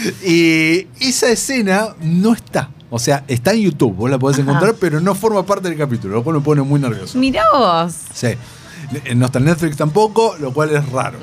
y 0.26 0.86
esa 1.00 1.30
escena 1.30 1.88
no 2.02 2.32
está. 2.32 2.70
O 2.90 2.98
sea, 2.98 3.24
está 3.28 3.52
en 3.52 3.60
YouTube, 3.62 3.94
vos 3.94 4.10
la 4.10 4.18
podés 4.18 4.38
Ajá. 4.38 4.48
encontrar, 4.48 4.74
pero 4.80 5.00
no 5.00 5.14
forma 5.14 5.44
parte 5.46 5.68
del 5.68 5.78
capítulo, 5.78 6.14
lo 6.16 6.24
cual 6.24 6.36
me 6.36 6.42
pone 6.42 6.62
muy 6.62 6.80
nervioso. 6.80 7.18
Mirá 7.18 7.44
vos. 7.52 7.94
Sí. 8.12 8.28
Eh, 9.04 9.14
No 9.14 9.26
está 9.26 9.38
en 9.38 9.44
Netflix 9.44 9.76
tampoco, 9.76 10.34
lo 10.40 10.52
cual 10.52 10.74
es 10.74 10.88
raro. 10.90 11.18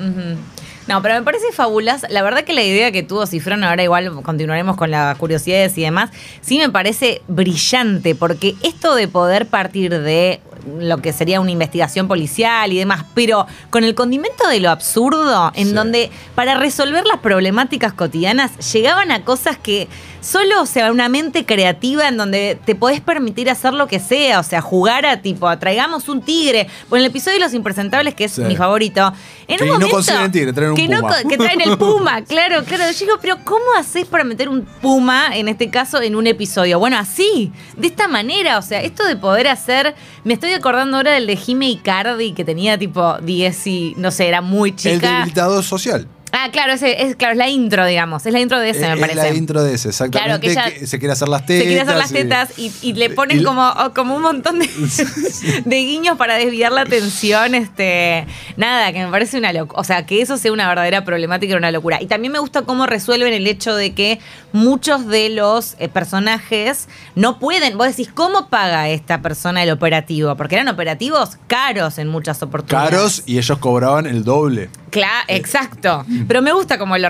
No, 0.86 1.02
pero 1.02 1.16
me 1.16 1.22
parece 1.22 1.44
fabulosa. 1.52 2.08
La 2.08 2.22
verdad 2.22 2.44
que 2.44 2.54
la 2.54 2.62
idea 2.62 2.90
que 2.90 3.02
tuvo 3.02 3.26
Cifrón, 3.26 3.62
ahora 3.62 3.82
igual 3.82 4.22
continuaremos 4.22 4.76
con 4.78 4.90
las 4.90 5.18
curiosidades 5.18 5.76
y 5.76 5.82
demás, 5.82 6.08
sí 6.40 6.56
me 6.56 6.70
parece 6.70 7.20
brillante, 7.28 8.14
porque 8.14 8.54
esto 8.62 8.94
de 8.94 9.06
poder 9.06 9.46
partir 9.46 9.90
de 10.00 10.40
lo 10.80 10.98
que 10.98 11.12
sería 11.12 11.40
una 11.42 11.50
investigación 11.50 12.08
policial 12.08 12.72
y 12.72 12.78
demás, 12.78 13.04
pero 13.14 13.46
con 13.68 13.84
el 13.84 13.94
condimento 13.94 14.48
de 14.48 14.60
lo 14.60 14.70
absurdo, 14.70 15.52
en 15.54 15.68
Sí. 15.68 15.74
donde 15.74 16.10
para 16.34 16.54
resolver 16.54 17.04
las 17.06 17.18
problemáticas 17.20 17.92
cotidianas 17.92 18.72
llegaban 18.72 19.10
a 19.12 19.24
cosas 19.24 19.58
que 19.58 19.88
solo, 20.20 20.62
o 20.62 20.66
sea, 20.66 20.90
una 20.90 21.08
mente 21.08 21.44
creativa 21.44 22.08
en 22.08 22.16
donde 22.16 22.58
te 22.64 22.74
podés 22.74 23.00
permitir 23.00 23.50
hacer 23.50 23.72
lo 23.72 23.86
que 23.86 24.00
sea, 24.00 24.40
o 24.40 24.42
sea, 24.42 24.60
jugar 24.60 25.06
a 25.06 25.22
tipo, 25.22 25.56
traigamos 25.58 26.08
un 26.08 26.22
tigre. 26.22 26.68
En 26.90 26.98
el 26.98 27.04
episodio 27.06 27.38
de 27.38 27.44
Los 27.44 27.54
Impresentables, 27.54 28.14
que 28.14 28.24
es 28.24 28.32
Sí. 28.32 28.42
mi 28.42 28.56
favorito, 28.56 29.12
en 29.46 29.56
Que 29.56 29.64
un 29.64 29.68
no 29.68 29.74
momento 29.74 29.94
consiguen 29.94 30.30
tigre, 30.32 30.52
traen 30.52 30.70
un 30.70 30.76
que 30.76 30.86
puma. 30.86 31.16
que 31.28 31.36
traen 31.38 31.60
el 31.60 31.78
puma, 31.78 32.22
claro, 32.28 32.64
claro. 32.64 32.84
Yo 32.92 32.98
digo, 33.06 33.18
pero 33.20 33.38
¿cómo 33.44 33.64
haces 33.78 34.06
para 34.06 34.24
meter 34.24 34.48
un 34.48 34.62
puma, 34.62 35.36
en 35.36 35.48
este 35.48 35.70
caso, 35.70 36.00
en 36.02 36.14
un 36.16 36.26
episodio? 36.26 36.78
Bueno, 36.78 36.98
así, 36.98 37.52
de 37.76 37.86
esta 37.86 38.08
manera, 38.08 38.58
o 38.58 38.62
sea, 38.62 38.82
esto 38.82 39.04
de 39.06 39.16
poder 39.16 39.48
hacer, 39.48 39.94
me 40.24 40.34
estoy 40.34 40.52
acordando 40.52 40.96
ahora 40.98 41.12
del 41.12 41.26
de 41.26 41.36
Jime 41.36 41.68
Icardi, 41.70 42.32
que 42.32 42.44
tenía 42.44 42.78
tipo 42.78 43.16
10 43.22 43.66
y, 43.66 43.94
no 43.96 44.10
sé, 44.10 44.28
era 44.28 44.40
muy 44.40 44.70
El 44.70 44.76
chica. 44.76 45.10
debilitador 45.18 45.64
social. 45.64 46.06
Ah, 46.32 46.48
claro, 46.52 46.74
ese, 46.74 47.02
es, 47.02 47.16
claro, 47.16 47.32
es 47.32 47.38
la 47.38 47.48
intro, 47.48 47.86
digamos. 47.86 48.24
Es 48.26 48.32
la 48.32 48.40
intro 48.40 48.60
de 48.60 48.70
ese, 48.70 48.86
me 48.86 48.94
es 48.94 49.00
parece. 49.00 49.16
la 49.16 49.34
intro 49.34 49.62
de 49.62 49.74
ese, 49.74 49.88
exactamente. 49.88 50.26
Claro, 50.28 50.40
que 50.40 50.50
ella 50.50 50.78
que 50.80 50.86
se 50.86 50.98
quiere 50.98 51.12
hacer 51.12 51.28
las 51.28 51.46
tetas. 51.46 51.62
Se 51.62 51.66
quiere 51.68 51.80
hacer 51.80 51.96
las 51.96 52.12
tetas 52.12 52.58
y, 52.58 52.72
y 52.82 52.92
le 52.94 53.10
ponen 53.10 53.40
y- 53.40 53.42
como, 53.42 53.66
oh, 53.68 53.94
como 53.94 54.14
un 54.16 54.22
montón 54.22 54.58
de, 54.58 54.68
de 55.64 55.76
guiños 55.76 56.16
para 56.18 56.34
desviar 56.36 56.72
la 56.72 56.82
atención. 56.82 57.54
Este, 57.54 58.26
nada, 58.56 58.92
que 58.92 59.04
me 59.04 59.10
parece 59.10 59.38
una 59.38 59.52
locura. 59.52 59.80
O 59.80 59.84
sea, 59.84 60.04
que 60.06 60.20
eso 60.20 60.36
sea 60.36 60.52
una 60.52 60.68
verdadera 60.68 61.04
problemática 61.04 61.52
era 61.52 61.58
una 61.58 61.70
locura. 61.70 62.00
Y 62.02 62.06
también 62.06 62.32
me 62.32 62.38
gusta 62.38 62.62
cómo 62.62 62.86
resuelven 62.86 63.32
el 63.32 63.46
hecho 63.46 63.74
de 63.74 63.94
que 63.94 64.18
muchos 64.52 65.06
de 65.06 65.30
los 65.30 65.76
eh, 65.78 65.88
personajes 65.88 66.88
no 67.14 67.38
pueden. 67.38 67.78
Vos 67.78 67.86
decís, 67.88 68.10
¿cómo 68.12 68.48
paga 68.48 68.88
esta 68.88 69.22
persona 69.22 69.62
el 69.62 69.70
operativo? 69.70 70.36
Porque 70.36 70.56
eran 70.56 70.68
operativos 70.68 71.38
caros 71.46 71.98
en 71.98 72.08
muchas 72.08 72.42
oportunidades. 72.42 72.90
Caros 72.90 73.22
y 73.26 73.38
ellos 73.38 73.58
cobraban 73.58 74.06
el 74.06 74.24
doble. 74.24 74.68
Claro, 74.90 75.24
exacto. 75.28 76.04
Pero 76.26 76.42
me 76.42 76.52
gusta 76.52 76.78
cómo 76.78 76.96
lo, 76.98 77.08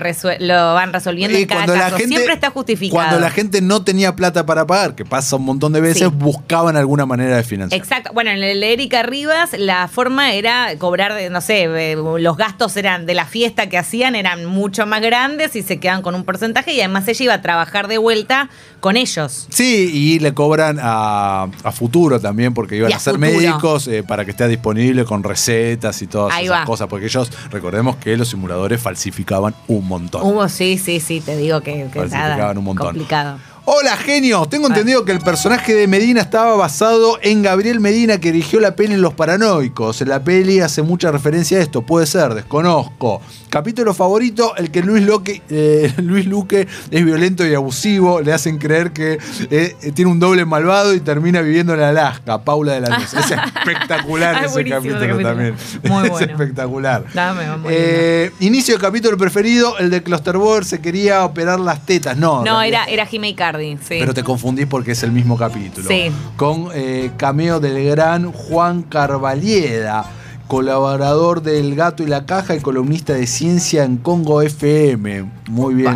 van 0.73 0.93
resolviendo 0.93 1.37
Y 1.37 1.43
en 1.43 1.47
cada 1.47 1.65
caso. 1.65 1.97
Siempre 1.97 2.33
está 2.33 2.49
justificado. 2.49 2.95
Cuando 3.03 3.19
la 3.19 3.29
gente 3.31 3.61
no 3.61 3.83
tenía 3.83 4.15
plata 4.15 4.45
para 4.45 4.65
pagar, 4.65 4.95
que 4.95 5.05
pasa 5.05 5.35
un 5.35 5.45
montón 5.45 5.73
de 5.73 5.81
veces, 5.81 5.99
Sí. 6.09 6.13
buscaban 6.15 6.77
alguna 6.77 7.05
manera 7.05 7.35
de 7.37 7.43
financiar. 7.43 7.79
Exacto. 7.79 8.11
Bueno, 8.13 8.31
en 8.31 8.41
el 8.43 8.59
de 8.61 8.73
Erika 8.73 9.03
Rivas, 9.03 9.51
la 9.57 9.87
forma 9.87 10.33
era 10.33 10.69
cobrar, 10.77 11.13
de, 11.13 11.29
no 11.29 11.41
sé, 11.41 11.63
eh, 11.63 11.95
los 11.95 12.37
gastos 12.37 12.75
eran 12.77 13.05
de 13.05 13.13
la 13.15 13.25
fiesta 13.25 13.67
que 13.69 13.77
hacían 13.77 14.15
eran 14.15 14.45
mucho 14.45 14.85
más 14.85 15.01
grandes 15.01 15.55
y 15.55 15.61
se 15.63 15.79
quedan 15.79 16.01
con 16.01 16.15
un 16.15 16.23
porcentaje 16.23 16.73
y 16.73 16.79
además 16.79 17.07
ella 17.07 17.23
iba 17.25 17.33
a 17.33 17.41
trabajar 17.41 17.87
de 17.87 17.97
vuelta 17.97 18.49
con 18.79 18.95
ellos. 18.97 19.47
Sí, 19.49 19.89
y 19.93 20.19
le 20.19 20.33
cobran 20.33 20.79
a, 20.81 21.47
a 21.63 21.71
futuro 21.71 22.19
también, 22.19 22.53
porque 22.53 22.77
iban 22.77 22.89
Y 22.89 22.93
a, 22.93 22.97
a 22.97 22.99
ser 22.99 23.17
médicos 23.17 23.87
eh, 23.87 24.03
para 24.03 24.23
que 24.25 24.31
esté 24.31 24.47
disponible 24.47 25.03
con 25.05 25.23
recetas 25.23 26.01
y 26.01 26.07
todas 26.07 26.33
Ahí 26.33 26.45
esas 26.45 26.61
va. 26.61 26.65
cosas, 26.65 26.87
porque 26.87 27.05
ellos, 27.07 27.29
recordemos 27.51 27.68
que 27.97 28.17
los 28.17 28.29
simuladores 28.29 28.81
falsificaban 28.81 29.53
un 29.67 29.87
montón. 29.87 30.23
Hubo, 30.23 30.47
sí, 30.49 30.77
sí, 30.77 30.99
sí, 30.99 31.21
te 31.21 31.37
digo 31.37 31.61
que, 31.61 31.87
que 31.91 31.99
Falsificaban 31.99 32.37
nada, 32.37 32.51
un 32.51 32.63
montón. 32.63 32.87
complicado. 32.87 33.39
Hola, 33.65 33.95
genio. 33.97 34.45
Tengo 34.47 34.65
Ah. 34.65 34.69
entendido 34.69 35.05
que 35.05 35.11
el 35.11 35.19
personaje 35.19 35.73
de 35.75 35.87
Medina 35.87 36.21
estaba 36.21 36.55
basado 36.55 37.19
en 37.21 37.43
Gabriel 37.43 37.79
Medina, 37.79 38.19
que 38.19 38.31
dirigió 38.31 38.59
la 38.59 38.75
peli 38.75 38.95
Los 38.97 39.13
Paranoicos. 39.13 40.01
La 40.01 40.23
peli 40.23 40.59
hace 40.59 40.81
mucha 40.81 41.11
referencia 41.11 41.59
a 41.59 41.61
esto. 41.61 41.81
Puede 41.83 42.07
ser, 42.07 42.33
desconozco. 42.33 43.21
Capítulo 43.49 43.93
favorito, 43.93 44.55
el 44.57 44.71
que 44.71 44.81
Luis, 44.81 45.03
Loque- 45.05 45.41
eh, 45.49 45.93
Luis 46.01 46.25
Luque 46.25 46.67
es 46.89 47.05
violento 47.05 47.45
y 47.45 47.53
abusivo. 47.53 48.21
Le 48.21 48.33
hacen 48.33 48.57
creer 48.57 48.91
que 48.91 49.19
eh, 49.51 49.75
tiene 49.93 50.09
un 50.11 50.19
doble 50.19 50.45
malvado 50.45 50.93
y 50.95 50.99
termina 50.99 51.41
viviendo 51.41 51.73
en 51.73 51.81
Alaska. 51.81 52.43
Paula 52.43 52.73
de 52.73 52.81
la 52.81 52.97
Luz. 52.97 53.13
Es 53.13 53.31
espectacular 53.31 54.35
Ah, 54.35 54.45
ese 54.45 54.63
capítulo, 54.65 55.19
también. 55.21 55.55
Muy 55.83 56.03
es 56.05 56.09
bueno. 56.11 56.25
espectacular. 56.31 57.05
Dame, 57.13 57.41
Eh, 57.69 58.31
inicio 58.39 58.75
de 58.75 58.81
capítulo 58.81 59.17
preferido, 59.17 59.77
el 59.77 59.89
de 59.89 60.01
Clusterboard 60.01 60.65
se 60.65 60.79
quería 60.81 61.23
operar 61.23 61.59
las 61.59 61.85
tetas. 61.85 62.17
No, 62.17 62.43
No, 62.43 62.61
era, 62.61 62.85
era 62.85 63.05
Jimmy 63.05 63.35
Sí. 63.57 63.97
pero 63.99 64.13
te 64.13 64.23
confundís 64.23 64.67
porque 64.67 64.91
es 64.91 65.03
el 65.03 65.11
mismo 65.11 65.37
capítulo. 65.37 65.87
Sí. 65.87 66.11
Con 66.35 66.69
eh, 66.73 67.11
cameo 67.17 67.59
del 67.59 67.83
gran 67.85 68.31
Juan 68.31 68.83
Carvalieda, 68.83 70.05
colaborador 70.47 71.41
del 71.41 71.75
Gato 71.75 72.03
y 72.03 72.07
la 72.07 72.25
Caja 72.25 72.55
y 72.55 72.59
columnista 72.59 73.13
de 73.13 73.27
ciencia 73.27 73.83
en 73.83 73.97
Congo 73.97 74.41
FM. 74.41 75.25
Muy 75.49 75.73
bien. 75.75 75.95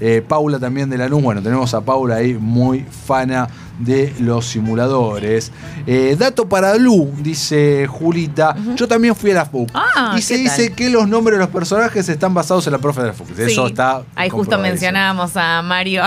Eh, 0.00 0.22
Paula 0.26 0.58
también 0.58 0.88
de 0.90 0.98
la 0.98 1.08
Luz. 1.08 1.22
Bueno, 1.22 1.42
tenemos 1.42 1.74
a 1.74 1.80
Paula 1.80 2.16
ahí, 2.16 2.34
muy 2.34 2.84
fana 3.06 3.48
de 3.78 4.14
los 4.20 4.46
simuladores. 4.46 5.52
Eh, 5.86 6.16
dato 6.18 6.48
para 6.48 6.76
Lu, 6.76 7.10
dice 7.20 7.86
Julita. 7.86 8.56
Yo 8.76 8.86
también 8.88 9.14
fui 9.14 9.30
a 9.30 9.34
la 9.34 9.46
FUC. 9.46 9.70
Ah, 9.74 10.14
y 10.16 10.22
se 10.22 10.34
¿qué 10.36 10.40
dice 10.42 10.72
que 10.72 10.90
los 10.90 11.08
nombres 11.08 11.38
de 11.38 11.44
los 11.44 11.52
personajes 11.52 12.08
están 12.08 12.34
basados 12.34 12.66
en 12.66 12.72
la 12.72 12.78
profe 12.78 13.00
de 13.02 13.06
la 13.08 13.12
FUC. 13.12 13.38
Eso 13.38 13.66
está. 13.68 14.02
Ahí 14.14 14.28
justo 14.28 14.58
mencionábamos 14.58 15.32
a 15.36 15.62
Mario, 15.62 16.02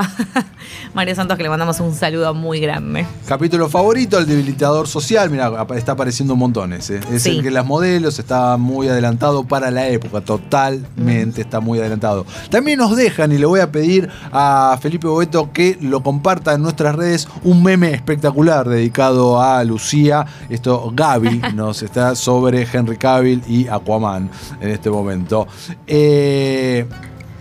Mario 0.94 1.16
Santos, 1.16 1.38
que 1.38 1.44
le 1.44 1.50
mandamos 1.50 1.80
un 1.80 1.94
saludo 1.96 2.34
muy 2.34 2.60
grande. 2.60 3.06
Capítulo 3.28 3.70
favorito, 3.70 4.18
el 4.18 4.25
debilitador 4.25 4.88
social. 4.88 5.30
Mira, 5.30 5.51
está 5.75 5.94
apareciendo 5.94 6.34
un 6.34 6.40
montón 6.40 6.74
ese. 6.74 7.00
Es 7.12 7.24
Sí. 7.24 7.38
el 7.38 7.44
que 7.44 7.51
las 7.51 7.66
modelos 7.66 8.20
está 8.20 8.58
muy 8.58 8.88
adelantado 8.88 9.44
para 9.44 9.72
la 9.72 9.88
época. 9.88 10.22
Totalmente 10.22 11.42
está 11.42 11.60
muy 11.60 11.80
adelantado. 11.80 12.25
También 12.50 12.80
nos 12.80 12.96
dejan, 12.96 13.32
y 13.32 13.38
le 13.38 13.46
voy 13.46 13.60
a 13.60 13.72
pedir 13.72 14.10
a 14.32 14.78
Felipe 14.82 15.08
Boeto 15.08 15.51
que 15.54 15.78
lo 15.82 16.04
comparta 16.04 16.54
en 16.54 16.62
nuestras 16.62 16.96
redes, 16.96 17.28
un 17.44 17.61
meme 17.63 17.94
espectacular 17.94 18.68
dedicado 18.68 19.41
a 19.41 19.63
Lucía. 19.63 20.25
Esto, 20.50 20.91
Gaby, 20.94 21.41
nos 21.56 21.82
está 21.84 22.15
sobre 22.15 22.68
Henry 22.72 22.98
Cavill 22.98 23.41
y 23.48 23.68
Aquaman 23.68 24.30
en 24.60 24.70
este 24.70 24.89
momento. 24.89 25.48
Eh. 25.88 26.86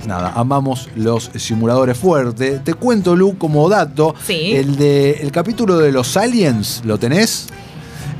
Nada, 0.06 0.32
amamos 0.34 0.88
los 0.96 1.30
simuladores 1.36 1.98
fuertes. 1.98 2.64
Te 2.64 2.72
cuento, 2.72 3.14
Lu, 3.14 3.36
como 3.36 3.68
dato, 3.68 4.14
Sí. 4.26 4.52
el 4.56 4.76
de 4.76 5.10
el 5.20 5.30
capítulo 5.30 5.76
de 5.76 5.92
los 5.92 6.16
aliens, 6.16 6.80
¿lo 6.86 6.98
tenés? 6.98 7.48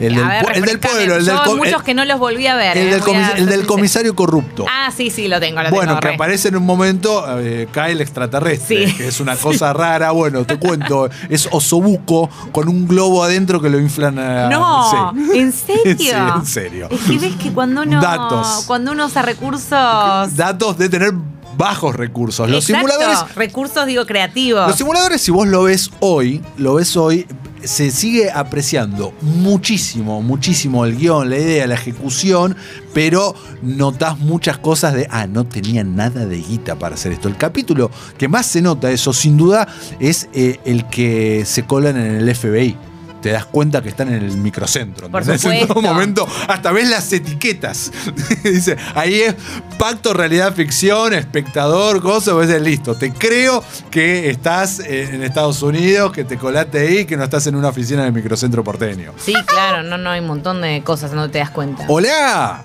El 0.01 0.15
del, 0.15 0.27
ver, 0.27 0.47
el 0.69 0.79
pueblo, 0.81 1.17
el 1.17 1.25
del, 1.27 1.37
Yo 1.45 1.57
muchos 1.57 1.83
que 1.83 1.93
no 1.95 2.05
los 2.07 2.19
volví 2.19 2.47
a 2.47 2.57
ver. 2.57 2.77
el 2.79 2.89
eh, 2.89 3.01
del 3.01 3.51
a 3.51 3.55
el 3.55 3.67
comisario 3.67 4.17
corrupto. 4.17 4.65
Ah, 4.69 4.91
sí, 4.97 5.11
sí, 5.11 5.29
lo 5.29 5.39
tengo. 5.41 5.63
Lo 5.63 5.71
Bueno, 5.71 5.93
tengo, 5.93 6.01
que 6.01 6.09
re. 6.09 6.15
aparece 6.15 6.49
en 6.49 6.57
un 6.57 6.65
momento, 6.65 7.25
eh, 7.39 7.69
cae 7.71 7.93
el 7.93 8.01
extraterrestre, 8.01 8.89
Sí. 8.89 8.95
que 8.97 9.09
es 9.09 9.21
una 9.21 9.37
cosa 9.37 9.73
rara. 9.73 10.11
Bueno, 10.13 10.45
te 10.45 10.59
cuento, 10.59 11.11
es 11.29 11.49
osobuco 11.51 12.31
con 12.51 12.69
un 12.69 12.89
globo 12.89 13.23
adentro 13.23 13.61
que 13.61 13.69
lo 13.69 13.79
inflan 13.79 14.19
a. 14.19 14.49
No, 14.49 15.15
sí. 15.15 15.39
¿en 15.39 15.53
serio? 15.53 15.81
Sí, 16.01 16.09
en 16.11 16.47
serio. 16.47 16.89
Es 16.91 17.01
que 17.03 17.19
ves 17.19 17.35
que 17.37 17.53
cuando 17.53 17.83
uno, 17.83 18.01
Datos. 18.01 18.65
cuando 18.67 18.93
uno 18.93 19.07
usa 19.07 19.23
recursos. 19.23 20.37
Datos 20.37 20.79
de 20.79 20.89
tener 20.89 21.13
bajos 21.57 21.95
recursos. 21.95 22.49
Los 22.49 22.69
Exacto, 22.71 22.89
simuladores 22.89 23.35
Recursos, 23.37 23.85
digo, 23.87 24.07
creativos. 24.07 24.67
Los 24.67 24.77
simuladores, 24.77 25.21
si 25.21 25.31
vos 25.31 25.47
lo 25.47 25.65
ves 25.65 25.91
hoy, 26.01 26.41
lo 26.57 26.75
ves 26.75 26.97
hoy, 26.97 27.27
se 27.65 27.91
sigue 27.91 28.31
apreciando 28.31 29.13
muchísimo, 29.23 30.23
muchísimo 30.23 30.85
el 30.85 30.97
guion, 30.97 31.31
la 31.31 31.39
idea, 31.39 31.67
la 31.67 31.75
ejecución, 31.75 32.57
pero 32.93 33.35
notás 33.63 34.19
muchas 34.19 34.59
cosas 34.59 34.95
de, 34.95 35.07
ah, 35.11 35.27
no 35.27 35.45
tenían 35.45 35.97
nada 35.97 36.27
de 36.27 36.39
guita 36.39 36.77
para 36.77 36.95
hacer 36.95 37.13
esto. 37.13 37.29
El 37.29 37.37
capítulo 37.37 37.91
que 38.19 38.29
más 38.29 38.47
se 38.47 38.63
nota 38.63 38.91
eso, 38.91 39.13
sin 39.13 39.37
duda, 39.37 39.69
es 39.99 40.29
eh, 40.33 40.59
el 40.65 40.87
que 40.89 41.45
se 41.47 41.65
colan 41.65 41.97
en 41.97 42.17
el 42.17 42.35
FBI. 42.35 42.90
Te 43.21 43.31
das 43.31 43.45
cuenta 43.45 43.83
que 43.83 43.91
están 43.91 44.09
en 44.09 44.23
el 44.23 44.37
microcentro. 44.37 45.09
En 45.09 45.67
todo 45.67 45.83
momento, 45.83 46.27
hasta 46.49 46.73
ves 46.73 46.89
las 46.89 47.13
etiquetas. 47.13 47.93
Dice, 48.45 48.77
ahí 48.95 49.21
es 49.21 49.35
pacto, 49.79 50.15
realidad, 50.15 50.55
ficción, 50.55 51.13
espectador, 51.13 52.01
cosa, 52.01 52.33
vos 52.33 52.47
decís, 52.47 52.63
listo, 52.63 52.95
te 52.95 53.13
creo 53.13 53.63
que 53.91 54.31
estás 54.31 54.81
en 54.81 55.23
Estados 55.23 55.63
Unidos, 55.63 56.13
que 56.13 56.25
te 56.25 56.37
colaste 56.37 56.79
ahí, 56.79 57.05
que 57.05 57.17
no 57.17 57.25
estás 57.25 57.47
en 57.47 57.57
una 57.57 57.69
oficina 57.69 58.05
del 58.05 58.13
microcentro 58.13 58.65
porteño. 58.65 59.13
Sí, 59.17 59.35
claro, 59.47 59.83
no, 59.83 59.99
no, 59.99 60.11
hay 60.11 60.21
un 60.21 60.27
montón 60.27 60.61
de 60.61 60.83
cosas, 60.83 61.13
no 61.13 61.31
te 61.31 61.39
das 61.39 61.51
cuenta. 61.51 61.85
¡Hola! 61.89 62.65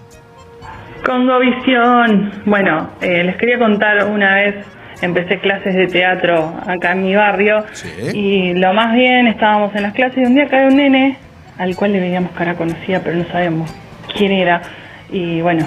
Congovisión. 1.05 2.43
Bueno, 2.45 2.89
eh, 3.01 3.23
les 3.23 3.37
quería 3.37 3.59
contar 3.59 4.05
una 4.05 4.35
vez, 4.35 4.65
empecé 5.05 5.39
clases 5.39 5.73
de 5.75 5.87
teatro 5.87 6.53
acá 6.67 6.91
en 6.91 7.03
mi 7.03 7.15
barrio 7.15 7.63
Sí. 7.73 7.89
y 8.13 8.53
lo 8.53 8.73
más 8.73 8.93
bien 8.93 9.27
estábamos 9.27 9.73
en 9.75 9.83
las 9.83 9.93
clases 9.93 10.17
y 10.17 10.25
un 10.25 10.35
día 10.35 10.47
cae 10.47 10.67
un 10.67 10.75
nene 10.77 11.17
al 11.57 11.75
cual 11.75 11.93
le 11.93 11.99
veíamos 11.99 12.31
cara 12.33 12.55
conocida 12.55 12.99
pero 13.03 13.15
no 13.17 13.25
sabemos 13.31 13.71
quién 14.15 14.31
era 14.31 14.61
y 15.11 15.41
bueno, 15.41 15.65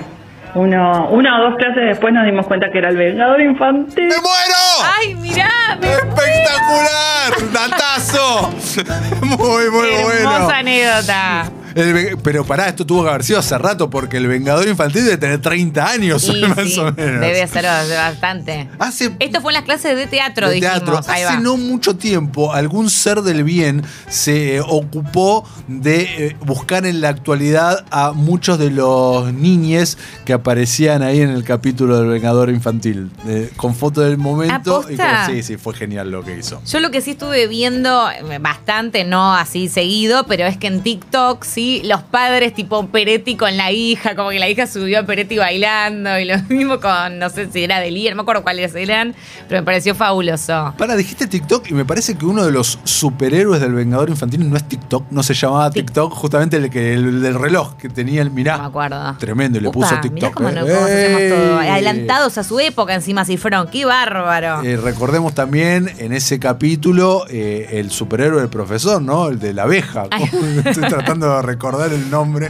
uno, 0.55 1.09
una 1.11 1.39
o 1.41 1.51
dos 1.51 1.57
clases 1.57 1.85
después 1.87 2.13
nos 2.13 2.25
dimos 2.25 2.47
cuenta 2.47 2.71
que 2.71 2.79
era 2.79 2.89
el 2.89 2.97
vengador 2.97 3.41
infantil. 3.41 4.05
¡Me 4.09 4.17
muero! 4.17 4.95
¡Ay, 4.99 5.15
mirá! 5.17 5.49
me- 5.81 5.87
¡Espectacular! 5.89 7.53
¡Datazo! 7.53 8.51
Muy, 9.23 9.71
muy 9.71 9.89
Hermosa 9.89 10.39
bueno. 10.39 10.49
anécdota. 10.51 11.45
El 11.75 12.17
pero 12.23 12.45
pará, 12.45 12.69
esto 12.69 12.85
tuvo 12.87 13.05
que 13.05 13.11
haber 13.11 13.25
sido 13.25 13.39
hace 13.39 13.57
rato 13.59 13.91
porque 13.91 14.17
el 14.17 14.27
Vengador 14.27 14.69
Infantil 14.69 15.05
debe 15.05 15.17
tener 15.17 15.41
30 15.41 15.87
años, 15.89 16.25
Y 16.29 16.41
más 16.49 16.59
sí, 16.69 16.79
o 16.79 16.85
menos. 16.93 16.97
debe 17.21 17.47
ser 17.47 17.65
bastante. 17.65 18.69
Hace 18.79 19.13
Esto 19.19 19.41
fue 19.41 19.53
en 19.53 19.55
las 19.55 19.65
clases 19.65 19.97
de 19.97 20.07
teatro, 20.07 20.49
de 20.49 20.55
dijimos. 20.57 20.77
teatro. 20.79 20.99
Hace 20.99 21.25
va. 21.25 21.41
no 21.41 21.57
mucho 21.57 21.97
tiempo, 21.97 22.53
algún 22.53 22.91
ser 22.91 23.23
del 23.23 23.45
bien 23.45 23.83
se 24.09 24.57
eh, 24.57 24.61
ocupó 24.61 25.47
de 25.67 26.27
eh, 26.27 26.37
buscar 26.41 26.87
en 26.87 27.01
la 27.01 27.09
actualidad 27.11 27.85
a 27.91 28.13
muchos 28.13 28.59
de 28.59 28.71
los 28.71 29.33
niñes 29.33 29.99
que 30.25 30.33
aparecían 30.33 31.03
ahí 31.03 31.21
en 31.21 31.31
el 31.31 31.45
capítulo 31.45 31.99
del 31.99 32.09
Vengador 32.09 32.51
Infantil, 32.51 33.11
eh, 33.27 33.51
con 33.57 33.75
foto 33.75 34.01
del 34.01 34.17
momento. 34.19 34.85
Y 34.89 34.97
sí, 35.27 35.43
sí, 35.43 35.57
fue 35.57 35.75
genial 35.75 36.11
lo 36.11 36.25
que 36.25 36.39
hizo. 36.39 36.63
Yo 36.67 36.81
lo 36.81 36.91
que 36.91 37.01
sí 37.01 37.13
estuve 37.13 37.47
viendo 37.47 38.11
eh, 38.11 38.39
bastante, 38.41 39.05
no 39.05 39.35
así 39.35 39.69
seguido, 39.69 40.25
pero 40.27 40.47
es 40.47 40.57
que 40.57 40.69
en 40.69 40.83
TikTok 40.83 41.45
sí 41.45 41.68
y 41.69 41.83
los 41.87 42.03
padres 42.03 42.55
tipo 42.55 42.87
Peretti 42.87 43.37
con 43.37 43.57
la 43.57 43.71
hija, 43.73 44.15
como 44.17 44.31
que 44.31 44.39
la 44.39 44.49
hija 44.49 44.67
subió 44.67 45.01
a 45.01 45.03
Peretti 45.03 45.37
bailando 45.37 46.19
y 46.19 46.25
lo 46.25 46.39
mismo 46.49 46.81
con, 46.81 47.19
no 47.19 47.29
sé 47.31 47.51
si 47.53 47.65
era 47.65 47.81
de 47.81 47.91
Lía, 47.91 48.11
no 48.11 48.17
me 48.17 48.23
acuerdo 48.23 48.43
cuáles 48.43 48.75
eran, 48.75 49.15
pero 49.49 49.61
me 49.61 49.65
pareció 49.65 49.95
fabuloso. 49.95 50.75
Para, 50.79 50.97
dijiste 50.97 51.27
TikTok 51.27 51.71
y 51.71 51.75
me 51.75 51.85
parece 51.85 52.17
que 52.17 52.25
uno 52.27 52.45
de 52.45 52.53
los 52.53 52.79
superhéroes 52.85 53.61
del 53.61 53.73
Vengador 53.75 54.09
Infantil 54.11 54.49
no 54.49 54.57
es 54.57 54.65
TikTok, 54.69 55.11
no 55.11 55.23
se 55.23 55.35
llamaba. 55.35 55.71
TikTok, 55.71 56.13
justamente 56.13 56.57
el, 56.57 56.71
que, 56.71 56.95
el 56.95 57.21
del 57.23 57.35
reloj 57.39 57.77
que 57.77 57.89
tenía 57.89 58.23
el 58.23 58.31
mirá. 58.31 58.57
No 58.57 58.63
me 58.65 58.69
acuerdo. 58.69 59.17
Tremendo, 59.19 59.59
y 59.59 59.63
le 59.63 59.69
Upa, 59.69 59.75
puso 59.81 60.01
TikTok. 60.01 60.35
cómo, 60.35 60.49
eh. 60.49 60.53
no- 60.55 60.61
cómo 60.61 60.77
todo. 60.77 61.61
¡Ey! 61.63 61.69
Adelantados 61.69 62.39
a 62.39 62.45
su 62.45 62.59
época 62.61 62.95
encima, 62.95 63.25
Cifrón. 63.25 63.69
¡Qué 63.71 63.85
bárbaro! 63.85 64.63
Eh, 64.63 64.77
recordemos 64.77 65.35
también 65.35 65.91
en 65.99 66.13
ese 66.13 66.39
capítulo 66.39 67.25
eh, 67.31 67.69
el 67.73 67.91
superhéroe 67.91 68.41
del 68.41 68.51
profesor, 68.51 69.01
¿no? 69.03 69.29
El 69.29 69.39
de 69.39 69.53
la 69.53 69.65
abeja. 69.65 70.07
Estoy 70.65 70.89
tratando 70.89 71.27
de 71.37 71.43
recordar 71.49 71.93
el 71.93 72.11
nombre. 72.11 72.49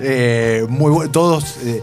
Eh, 0.00 0.64
muy 0.68 0.90
bu- 0.92 1.10
Todos 1.10 1.56
eh, 1.64 1.82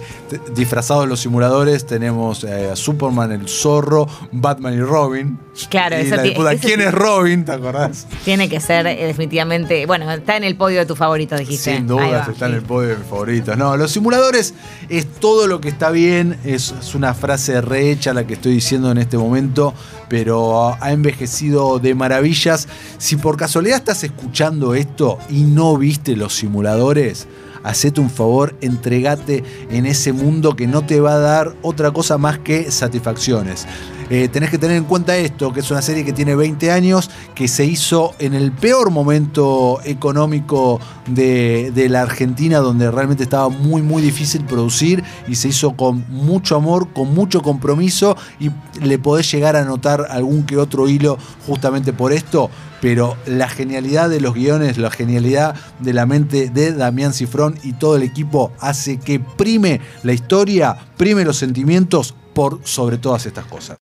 disfrazados 0.56 1.08
los 1.08 1.20
simuladores. 1.20 1.86
Tenemos 1.86 2.44
eh, 2.44 2.70
a 2.72 2.76
Superman, 2.76 3.32
el 3.32 3.48
zorro, 3.48 4.08
Batman 4.32 4.74
y 4.74 4.82
Robin. 4.82 5.38
Claro, 5.70 5.98
y 5.98 6.02
eso 6.02 6.16
la 6.16 6.54
eso 6.54 6.62
¿Quién 6.62 6.82
es 6.82 6.92
Robin? 6.92 7.46
¿Te 7.46 7.52
acordás? 7.52 8.08
Tiene 8.26 8.50
que 8.50 8.60
ser 8.60 8.88
eh, 8.88 9.06
definitivamente. 9.06 9.86
Bueno, 9.86 10.12
está 10.12 10.36
en 10.36 10.44
el 10.44 10.56
podio 10.56 10.80
de 10.80 10.86
tu 10.86 10.96
favorito, 10.96 11.36
dijiste. 11.36 11.76
Sin 11.76 11.84
Ahí 11.84 11.88
duda 11.88 12.26
va, 12.26 12.32
está 12.32 12.48
en 12.48 12.56
el 12.56 12.64
podio 12.64 12.90
de 12.90 12.98
mis 12.98 13.08
favoritos. 13.08 13.58
No, 13.58 13.78
los 13.78 13.92
simuladores 13.92 14.54
es 14.90 15.06
todo 15.06 15.48
lo 15.48 15.62
que 15.62 15.70
está 15.70 15.92
bien. 15.92 16.38
Es, 16.44 16.74
es 16.80 16.96
una 16.96 17.14
frase 17.14 17.62
rehecha 17.62 18.14
la 18.14 18.26
que 18.26 18.34
estoy 18.34 18.54
diciendo 18.54 18.92
en 18.92 18.98
este 18.98 19.18
momento, 19.18 19.74
pero 20.10 20.76
ha 20.82 20.92
envejecido 20.92 21.78
de 21.78 21.94
maravillas. 21.94 22.68
Si 22.98 23.16
por 23.18 23.38
casualidad 23.38 23.78
estás 23.78 24.04
escuchando 24.04 24.74
esto 24.74 25.20
y 25.30 25.44
no 25.44 25.78
viste 25.78 26.16
los 26.16 26.34
simuladores, 26.34 27.28
hacete 27.64 28.02
un 28.02 28.10
favor, 28.10 28.56
entregate 28.62 29.44
en 29.70 29.86
ese 29.86 30.14
mundo 30.14 30.56
que 30.56 30.68
no 30.68 30.86
te 30.86 31.00
va 31.00 31.14
a 31.14 31.20
dar 31.20 31.56
otra 31.62 31.92
cosa 31.92 32.18
más 32.18 32.40
que 32.40 32.70
satisfacciones. 32.70 33.66
Eh, 34.10 34.28
tenés 34.28 34.50
que 34.50 34.58
tener 34.58 34.78
en 34.78 34.86
cuenta 34.86 35.16
esto, 35.18 35.54
que 35.54 35.62
es 35.62 35.72
una 35.72 35.82
serie 35.82 36.04
que 36.06 36.14
tiene 36.14 36.36
20 36.36 36.72
años, 36.72 37.10
que 37.36 37.48
se 37.48 37.66
hizo 37.66 38.14
en 38.20 38.34
el 38.34 38.52
peor 38.52 38.92
momento 38.92 39.80
económico 39.84 40.80
de, 41.08 41.72
la 41.90 42.02
Argentina, 42.02 42.60
donde 42.60 42.90
realmente 42.90 43.24
estaba 43.24 43.50
muy, 43.50 43.82
muy 43.82 44.02
difícil 44.02 44.46
producir 44.46 45.04
y 45.28 45.36
se 45.36 45.50
hizo 45.50 45.76
con 45.76 46.06
mucho 46.10 46.56
amor, 46.56 46.92
con 46.94 47.14
mucho 47.14 47.42
compromiso 47.42 48.16
y 48.40 48.52
le 48.82 48.98
podés 49.00 49.32
llegar 49.32 49.56
a 49.56 49.66
notar 49.66 50.08
algún 50.10 50.44
que 50.44 50.58
otro 50.58 50.88
hilo 50.88 51.18
justamente 51.48 51.94
por 51.94 52.14
esto. 52.14 52.50
Pero 52.82 53.16
la 53.26 53.48
genialidad 53.48 54.10
de 54.10 54.20
los 54.20 54.34
guiones, 54.34 54.78
la 54.78 54.92
genialidad 54.92 55.56
de 55.80 55.94
la 55.94 56.06
mente 56.06 56.50
de 56.50 56.74
Damián 56.74 57.14
Cifrón 57.14 57.56
y 57.64 57.74
todo 57.74 57.96
el 57.96 58.04
equipo 58.04 58.52
hace 58.60 58.98
que 58.98 59.20
prime 59.20 59.80
la 60.04 60.14
historia, 60.14 60.78
prime 60.98 61.24
los 61.24 61.38
sentimientos 61.38 62.14
por 62.34 62.60
sobre 62.64 62.98
todas 62.98 63.26
estas 63.26 63.46
cosas. 63.46 63.72